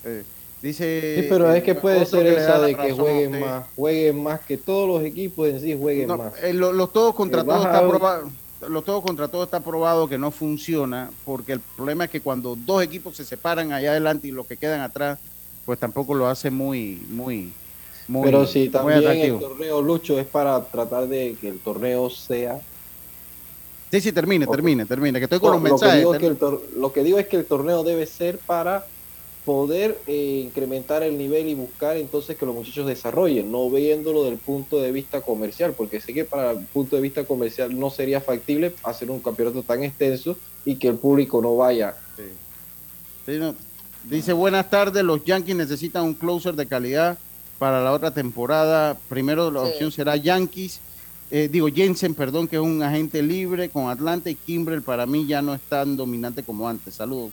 [0.03, 0.23] Eh,
[0.63, 1.19] Dice.
[1.19, 4.87] Sí, pero es que puede ser esa de que jueguen más, jueguen más, que todos
[4.87, 6.41] los equipos en sí jueguen más.
[6.41, 8.29] Eh, los todos contra todos está probado.
[8.69, 12.55] Los todos contra todos está probado que no funciona, porque el problema es que cuando
[12.55, 15.19] dos equipos se separan allá adelante y los que quedan atrás,
[15.65, 17.51] pues tampoco lo hace muy, muy,
[18.07, 18.23] muy.
[18.23, 22.61] Pero si también el torneo Lucho es para tratar de que el torneo sea
[23.91, 25.19] Sí, sí, termine, termine, termine.
[25.19, 26.03] Que estoy con los mensajes.
[26.75, 28.85] lo que digo es que el torneo debe ser para
[29.45, 34.37] poder eh, incrementar el nivel y buscar entonces que los muchachos desarrollen, no viéndolo del
[34.37, 38.21] punto de vista comercial, porque sé que para el punto de vista comercial no sería
[38.21, 41.95] factible hacer un campeonato tan extenso y que el público no vaya.
[44.09, 47.17] Dice buenas tardes, los Yankees necesitan un closer de calidad
[47.59, 48.97] para la otra temporada.
[49.09, 50.79] Primero la opción será Yankees,
[51.31, 55.25] eh, digo Jensen, perdón, que es un agente libre con Atlanta y Kimbrel para mí
[55.25, 56.93] ya no es tan dominante como antes.
[56.95, 57.31] Saludos.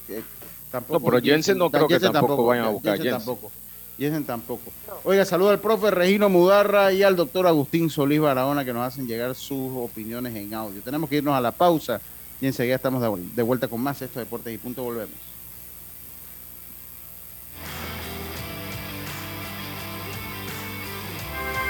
[0.70, 2.96] Tampoco, no, pero Jensen no creo que tampoco, vayan a buscar.
[2.96, 3.50] Jensen, tampoco.
[3.98, 4.72] Jensen tampoco.
[5.04, 9.06] Oiga, saludo al profe Regino Mudarra y al doctor Agustín Solís Barahona que nos hacen
[9.06, 10.80] llegar sus opiniones en audio.
[10.80, 12.00] Tenemos que irnos a la pausa
[12.40, 13.02] y enseguida estamos
[13.34, 15.14] de vuelta con más estos deportes y punto volvemos.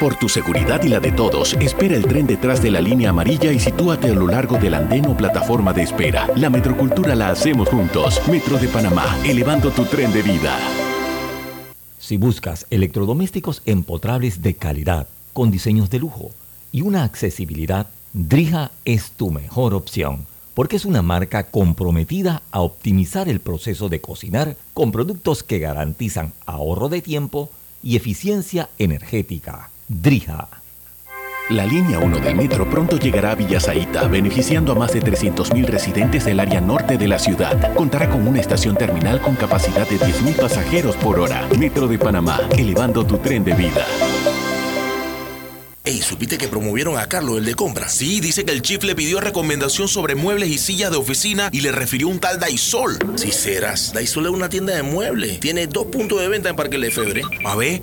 [0.01, 3.53] Por tu seguridad y la de todos, espera el tren detrás de la línea amarilla
[3.53, 6.27] y sitúate a lo largo del andén o plataforma de espera.
[6.37, 8.19] La metrocultura la hacemos juntos.
[8.27, 10.57] Metro de Panamá, elevando tu tren de vida.
[11.99, 16.31] Si buscas electrodomésticos empotrables de calidad, con diseños de lujo
[16.73, 20.25] y una accesibilidad, Drija es tu mejor opción,
[20.55, 26.33] porque es una marca comprometida a optimizar el proceso de cocinar con productos que garantizan
[26.47, 27.51] ahorro de tiempo
[27.83, 29.69] y eficiencia energética.
[29.91, 30.49] Drija.
[31.49, 36.25] La línea 1 del metro pronto llegará a Villasaita, beneficiando a más de 300.000 residentes
[36.25, 37.75] del área norte de la ciudad.
[37.75, 41.45] Contará con una estación terminal con capacidad de 10.000 pasajeros por hora.
[41.59, 43.85] Metro de Panamá, elevando tu tren de vida.
[45.83, 47.89] Ey, ¿supiste que promovieron a Carlos, el de compra?
[47.89, 51.63] Sí, dice que el chief le pidió recomendación sobre muebles y sillas de oficina y
[51.63, 52.97] le refirió un tal Daisol.
[53.17, 55.41] Si serás, Daisol es una tienda de muebles.
[55.41, 57.23] Tiene dos puntos de venta en Parque Lefebvre.
[57.45, 57.83] A ver,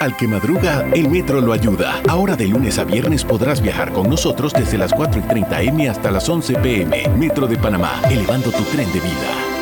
[0.00, 2.02] Al que madruga, el metro lo ayuda.
[2.08, 5.88] Ahora de lunes a viernes podrás viajar con nosotros desde las 4 y 30 M
[5.88, 7.08] hasta las 11 PM.
[7.16, 9.54] Metro de Panamá, elevando tu tren de vida.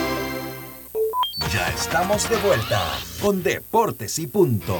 [1.52, 2.82] Ya estamos de vuelta
[3.20, 4.78] con Deportes y Punto.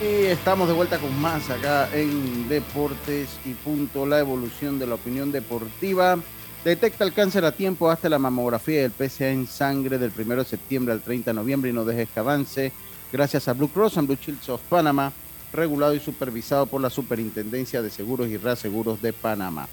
[0.00, 4.94] Y estamos de vuelta con más acá en Deportes y Punto, la evolución de la
[4.94, 6.18] opinión deportiva.
[6.64, 10.44] Detecta el cáncer a tiempo hasta la mamografía del PSA en sangre del 1 de
[10.44, 12.72] septiembre al 30 de noviembre y no dejes que avance.
[13.12, 15.12] Gracias a Blue Cross and Blue Shields of Panama,
[15.52, 19.68] regulado y supervisado por la Superintendencia de Seguros y Reaseguros de Panamá.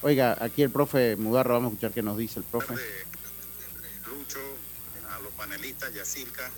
[0.00, 2.74] Oiga, aquí el profe Mudarra, vamos a escuchar qué nos dice el profe.
[4.06, 4.38] Lucho,
[5.10, 6.48] a los panelistas, Yacirca,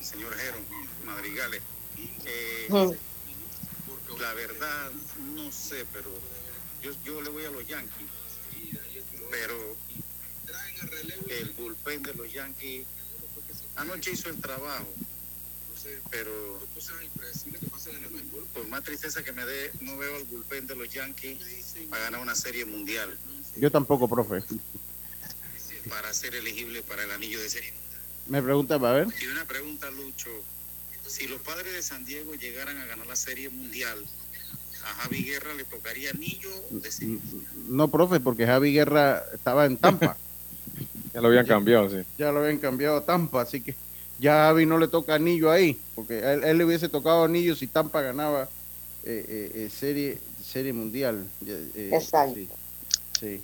[0.00, 0.56] señor Jero,
[1.04, 1.60] Madrigales.
[2.24, 2.96] Eh,
[4.18, 4.90] la verdad,
[5.34, 6.08] no sé, pero
[6.82, 8.08] yo, yo le voy a los Yankees.
[9.30, 9.54] Pero
[11.28, 12.86] el bullpen de los Yankees
[13.76, 14.86] anoche hizo el trabajo.
[16.10, 16.30] Pero
[18.52, 21.38] por más tristeza que me dé, no veo el bullpen de los Yankees
[21.90, 23.16] para ganar una serie mundial,
[23.56, 24.42] Yo tampoco, profe.
[25.88, 27.72] para ser elegible para el anillo de serie.
[28.28, 29.08] Me pregunta, a ver.
[29.20, 30.30] Y una pregunta, Lucho.
[31.06, 33.98] Si los padres de San Diego llegaran a ganar la serie mundial,
[34.84, 37.18] a Javi Guerra le tocaría anillo de serie.
[37.68, 40.16] No, profe, porque Javi Guerra estaba en Tampa.
[41.12, 41.96] Ya lo habían cambiado, sí.
[42.16, 43.74] ya lo habían cambiado a Tampa, así que
[44.22, 47.24] ya a Javi no le toca anillo ahí, porque a él, él le hubiese tocado
[47.24, 48.44] anillo si Tampa ganaba
[49.04, 51.26] eh, eh, eh, serie serie mundial.
[51.46, 52.34] Eh, Exacto.
[52.34, 52.48] Sí.
[53.20, 53.40] sí.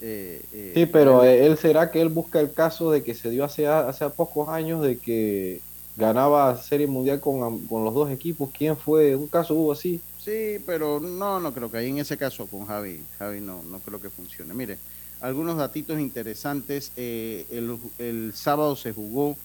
[0.00, 3.44] Eh, eh, Sí, pero él será que él busca el caso de que se dio
[3.44, 5.62] hace, hace pocos años de que
[5.96, 8.50] ganaba Serie Mundial con, con los dos equipos.
[8.56, 9.16] ¿Quién fue?
[9.16, 10.02] Un caso hubo así.
[10.18, 13.80] Sí, pero no, no creo que ahí en ese caso con Javi, Javi no, no
[13.80, 14.52] creo que funcione.
[14.54, 14.78] Mire,
[15.20, 16.92] algunos datitos interesantes.
[16.96, 19.36] eh, el, el sábado se jugó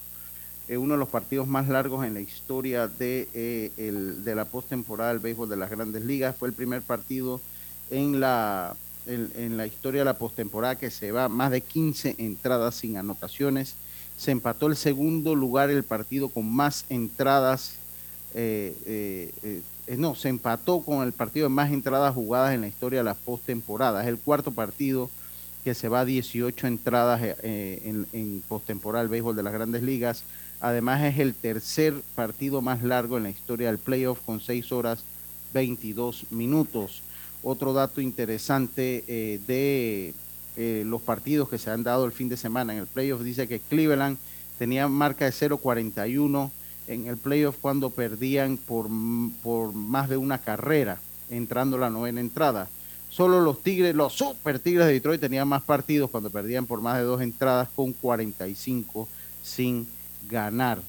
[0.77, 5.09] uno de los partidos más largos en la historia de, eh, el- de la postemporada
[5.11, 6.35] del béisbol de las grandes ligas.
[6.35, 7.41] Fue el primer partido
[7.89, 12.75] en la, en, la historia de la postemporada que se va más de 15 entradas
[12.75, 13.75] sin anotaciones.
[14.17, 17.73] Se empató el segundo lugar el partido con más entradas
[18.33, 22.61] eh, eh, eh, eh, no, se empató con el partido de más entradas jugadas en
[22.61, 24.03] la historia de la postemporada.
[24.03, 25.09] Es el cuarto partido
[25.65, 29.51] que se va a 18 entradas eh, eh, en, en postemporada del béisbol de las
[29.53, 30.23] grandes ligas.
[30.61, 35.03] Además es el tercer partido más largo en la historia del playoff con 6 horas
[35.53, 37.01] 22 minutos.
[37.41, 40.13] Otro dato interesante eh, de
[40.55, 43.47] eh, los partidos que se han dado el fin de semana en el playoff dice
[43.47, 44.19] que Cleveland
[44.59, 46.51] tenía marca de 0.41
[46.87, 48.87] en el playoff cuando perdían por,
[49.41, 50.99] por más de una carrera
[51.31, 52.69] entrando la novena entrada.
[53.09, 56.97] Solo los Tigres, los Super Tigres de Detroit tenían más partidos cuando perdían por más
[56.97, 59.07] de dos entradas con 45
[59.43, 59.87] sin
[60.29, 60.79] ganar.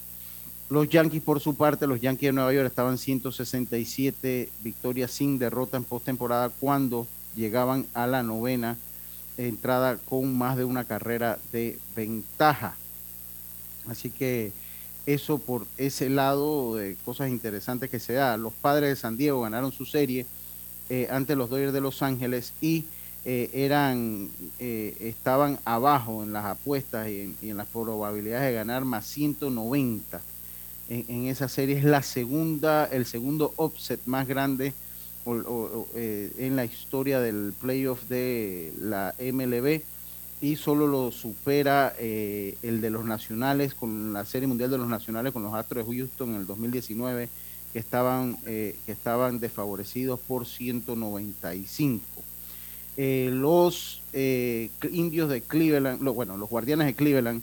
[0.71, 5.77] Los Yankees, por su parte, los Yankees de Nueva York estaban 167 victorias sin derrota
[5.77, 7.07] en postemporada cuando
[7.37, 8.79] llegaban a la novena
[9.37, 12.77] entrada con más de una carrera de ventaja.
[13.87, 14.53] Así que
[15.07, 18.37] eso por ese lado de cosas interesantes que se da.
[18.37, 20.27] Los padres de San Diego ganaron su serie
[20.89, 22.85] eh, ante los Dodgers de Los Ángeles y
[23.25, 28.55] eh, eran eh, estaban abajo en las apuestas y en, y en las probabilidades de
[28.55, 30.21] ganar más 190
[30.89, 34.75] en, en esa serie es la segunda el segundo offset más grande
[35.95, 39.81] eh, en la historia del playoff de la MLB
[40.41, 44.89] y solo lo supera eh, el de los nacionales con la serie mundial de los
[44.89, 47.29] nacionales con los Astros de Houston en el 2019
[47.73, 52.03] que estaban eh, que estaban desfavorecidos por 195
[52.97, 57.43] eh, los eh, indios de Cleveland, bueno, los guardianes de Cleveland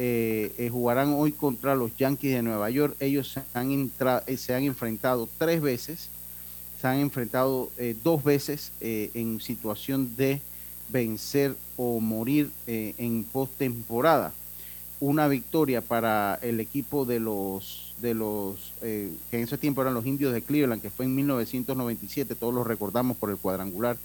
[0.00, 2.94] eh, eh, jugarán hoy contra los Yankees de Nueva York.
[3.00, 3.90] Ellos se han,
[4.26, 6.10] eh, se han enfrentado tres veces
[6.80, 7.72] se han enfrentado
[8.04, 10.40] dos veces en situación de
[10.90, 14.32] vencer o morir en postemporada.
[15.00, 20.06] Una victoria para el equipo de los, de los que en ese tiempo eran los
[20.06, 23.96] indios de Cleveland, que fue en 1997, todos lo recordamos por el cuadrangular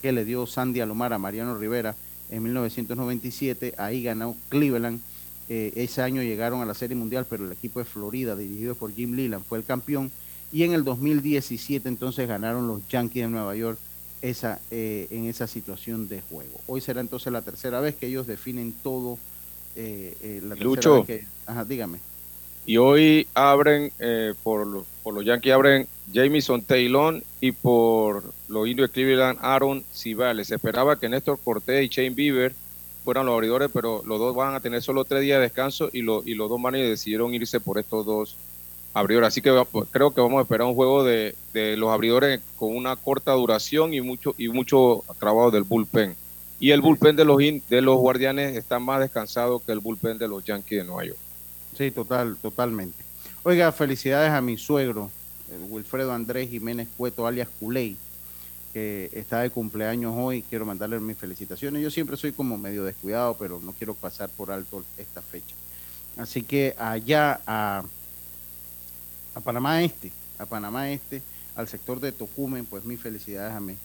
[0.00, 1.94] que le dio Sandy Alomar a Mariano Rivera
[2.30, 3.74] en 1997.
[3.76, 5.00] Ahí ganó Cleveland.
[5.48, 9.14] ese año llegaron a la Serie Mundial, pero el equipo de Florida, dirigido por Jim
[9.14, 10.12] Leland, fue el campeón
[10.52, 13.78] y en el 2017 entonces ganaron los Yankees de Nueva York
[14.22, 16.60] esa, eh, en esa situación de juego.
[16.66, 19.18] Hoy será entonces la tercera vez que ellos definen todo.
[19.76, 21.98] Eh, eh, la Lucho, que, ajá, dígame.
[22.66, 23.92] Y hoy abren,
[24.42, 30.48] por, por los Yankees abren Jamison Taylor y por los indios de Cleveland Aaron Cibales.
[30.48, 32.54] Se esperaba que Néstor Cortés y Shane Bieber
[33.04, 36.02] fueran los abridores, pero los dos van a tener solo tres días de descanso y,
[36.02, 38.36] lo, y los dos managers decidieron irse por estos dos
[38.92, 39.24] abridor.
[39.24, 42.96] Así que pues, creo que vamos a esperar un juego de, los abridores con una
[42.96, 46.14] corta duración y mucho y mucho trabajo del bullpen.
[46.58, 50.28] Y el bullpen de los de los guardianes está más descansado que el bullpen de
[50.28, 51.18] los Yankees de Nueva York.
[51.76, 53.02] Sí, total, totalmente.
[53.42, 55.10] Oiga, felicidades a mi suegro,
[55.68, 57.96] Wilfredo Andrés Jiménez Cueto, alias Culey,
[58.72, 60.42] que está de cumpleaños hoy.
[60.42, 61.82] Quiero mandarle mis felicitaciones.
[61.82, 65.54] Yo siempre soy como medio descuidado, pero no quiero pasar por alto esta fecha.
[66.16, 67.82] Así que allá a
[69.34, 71.22] a Panamá Este, a Panamá Este,
[71.54, 73.76] al sector de Tocumen, pues mis felicidades a mi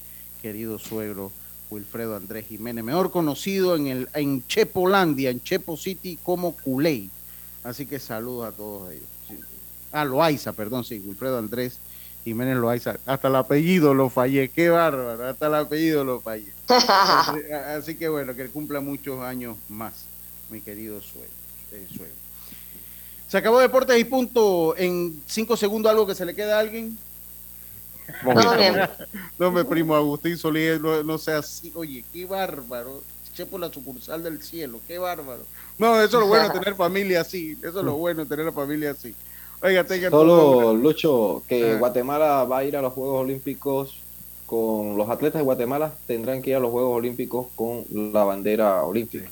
[0.41, 1.31] querido suegro
[1.69, 7.09] Wilfredo Andrés Jiménez, mejor conocido en, el, en Chepolandia, en Chepo City como Culey.
[7.65, 9.07] Así que saludos a todos ellos.
[9.91, 11.79] Ah, Loaiza, perdón, sí, Wilfredo Andrés
[12.23, 12.97] Jiménez Loaiza.
[13.05, 16.53] Hasta el apellido lo fallé, qué bárbaro, hasta el apellido lo fallé.
[17.75, 20.05] así, que bueno, que cumpla muchos años más,
[20.49, 21.29] mi querido suegro.
[21.71, 22.15] Eh, suegro.
[23.27, 24.75] Se acabó Deportes y punto.
[24.77, 26.97] En cinco segundos, algo que se le queda a alguien.
[29.39, 31.71] No, me primo Agustín Solís, no, sea así.
[31.75, 33.01] Oye, qué bárbaro.
[33.35, 35.43] Chepo la sucursal del cielo, qué bárbaro.
[35.77, 37.57] No, eso es lo bueno tener familia así.
[37.61, 39.13] Eso es lo bueno tener la familia así.
[39.61, 41.77] Oiga, tenga Solo, Lucho, que ah.
[41.77, 44.05] Guatemala va a ir a los Juegos Olímpicos
[44.45, 48.83] con los atletas de Guatemala tendrán que ir a los Juegos Olímpicos con la bandera
[48.83, 49.29] olímpica.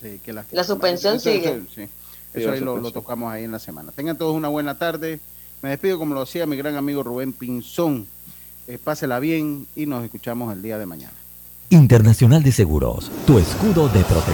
[0.00, 1.62] Sí, que la, la suspensión sigue.
[1.74, 1.86] Sí.
[2.32, 3.92] Eso ahí lo, tocamos ahí en la semana.
[3.92, 5.20] Tengan todos una buena tarde.
[5.62, 8.06] Me despido como lo hacía mi gran amigo Rubén Pinzón.
[8.66, 11.14] Eh, pásela bien y nos escuchamos el día de mañana.
[11.70, 14.24] Internacional de Seguros, tu escudo de protección.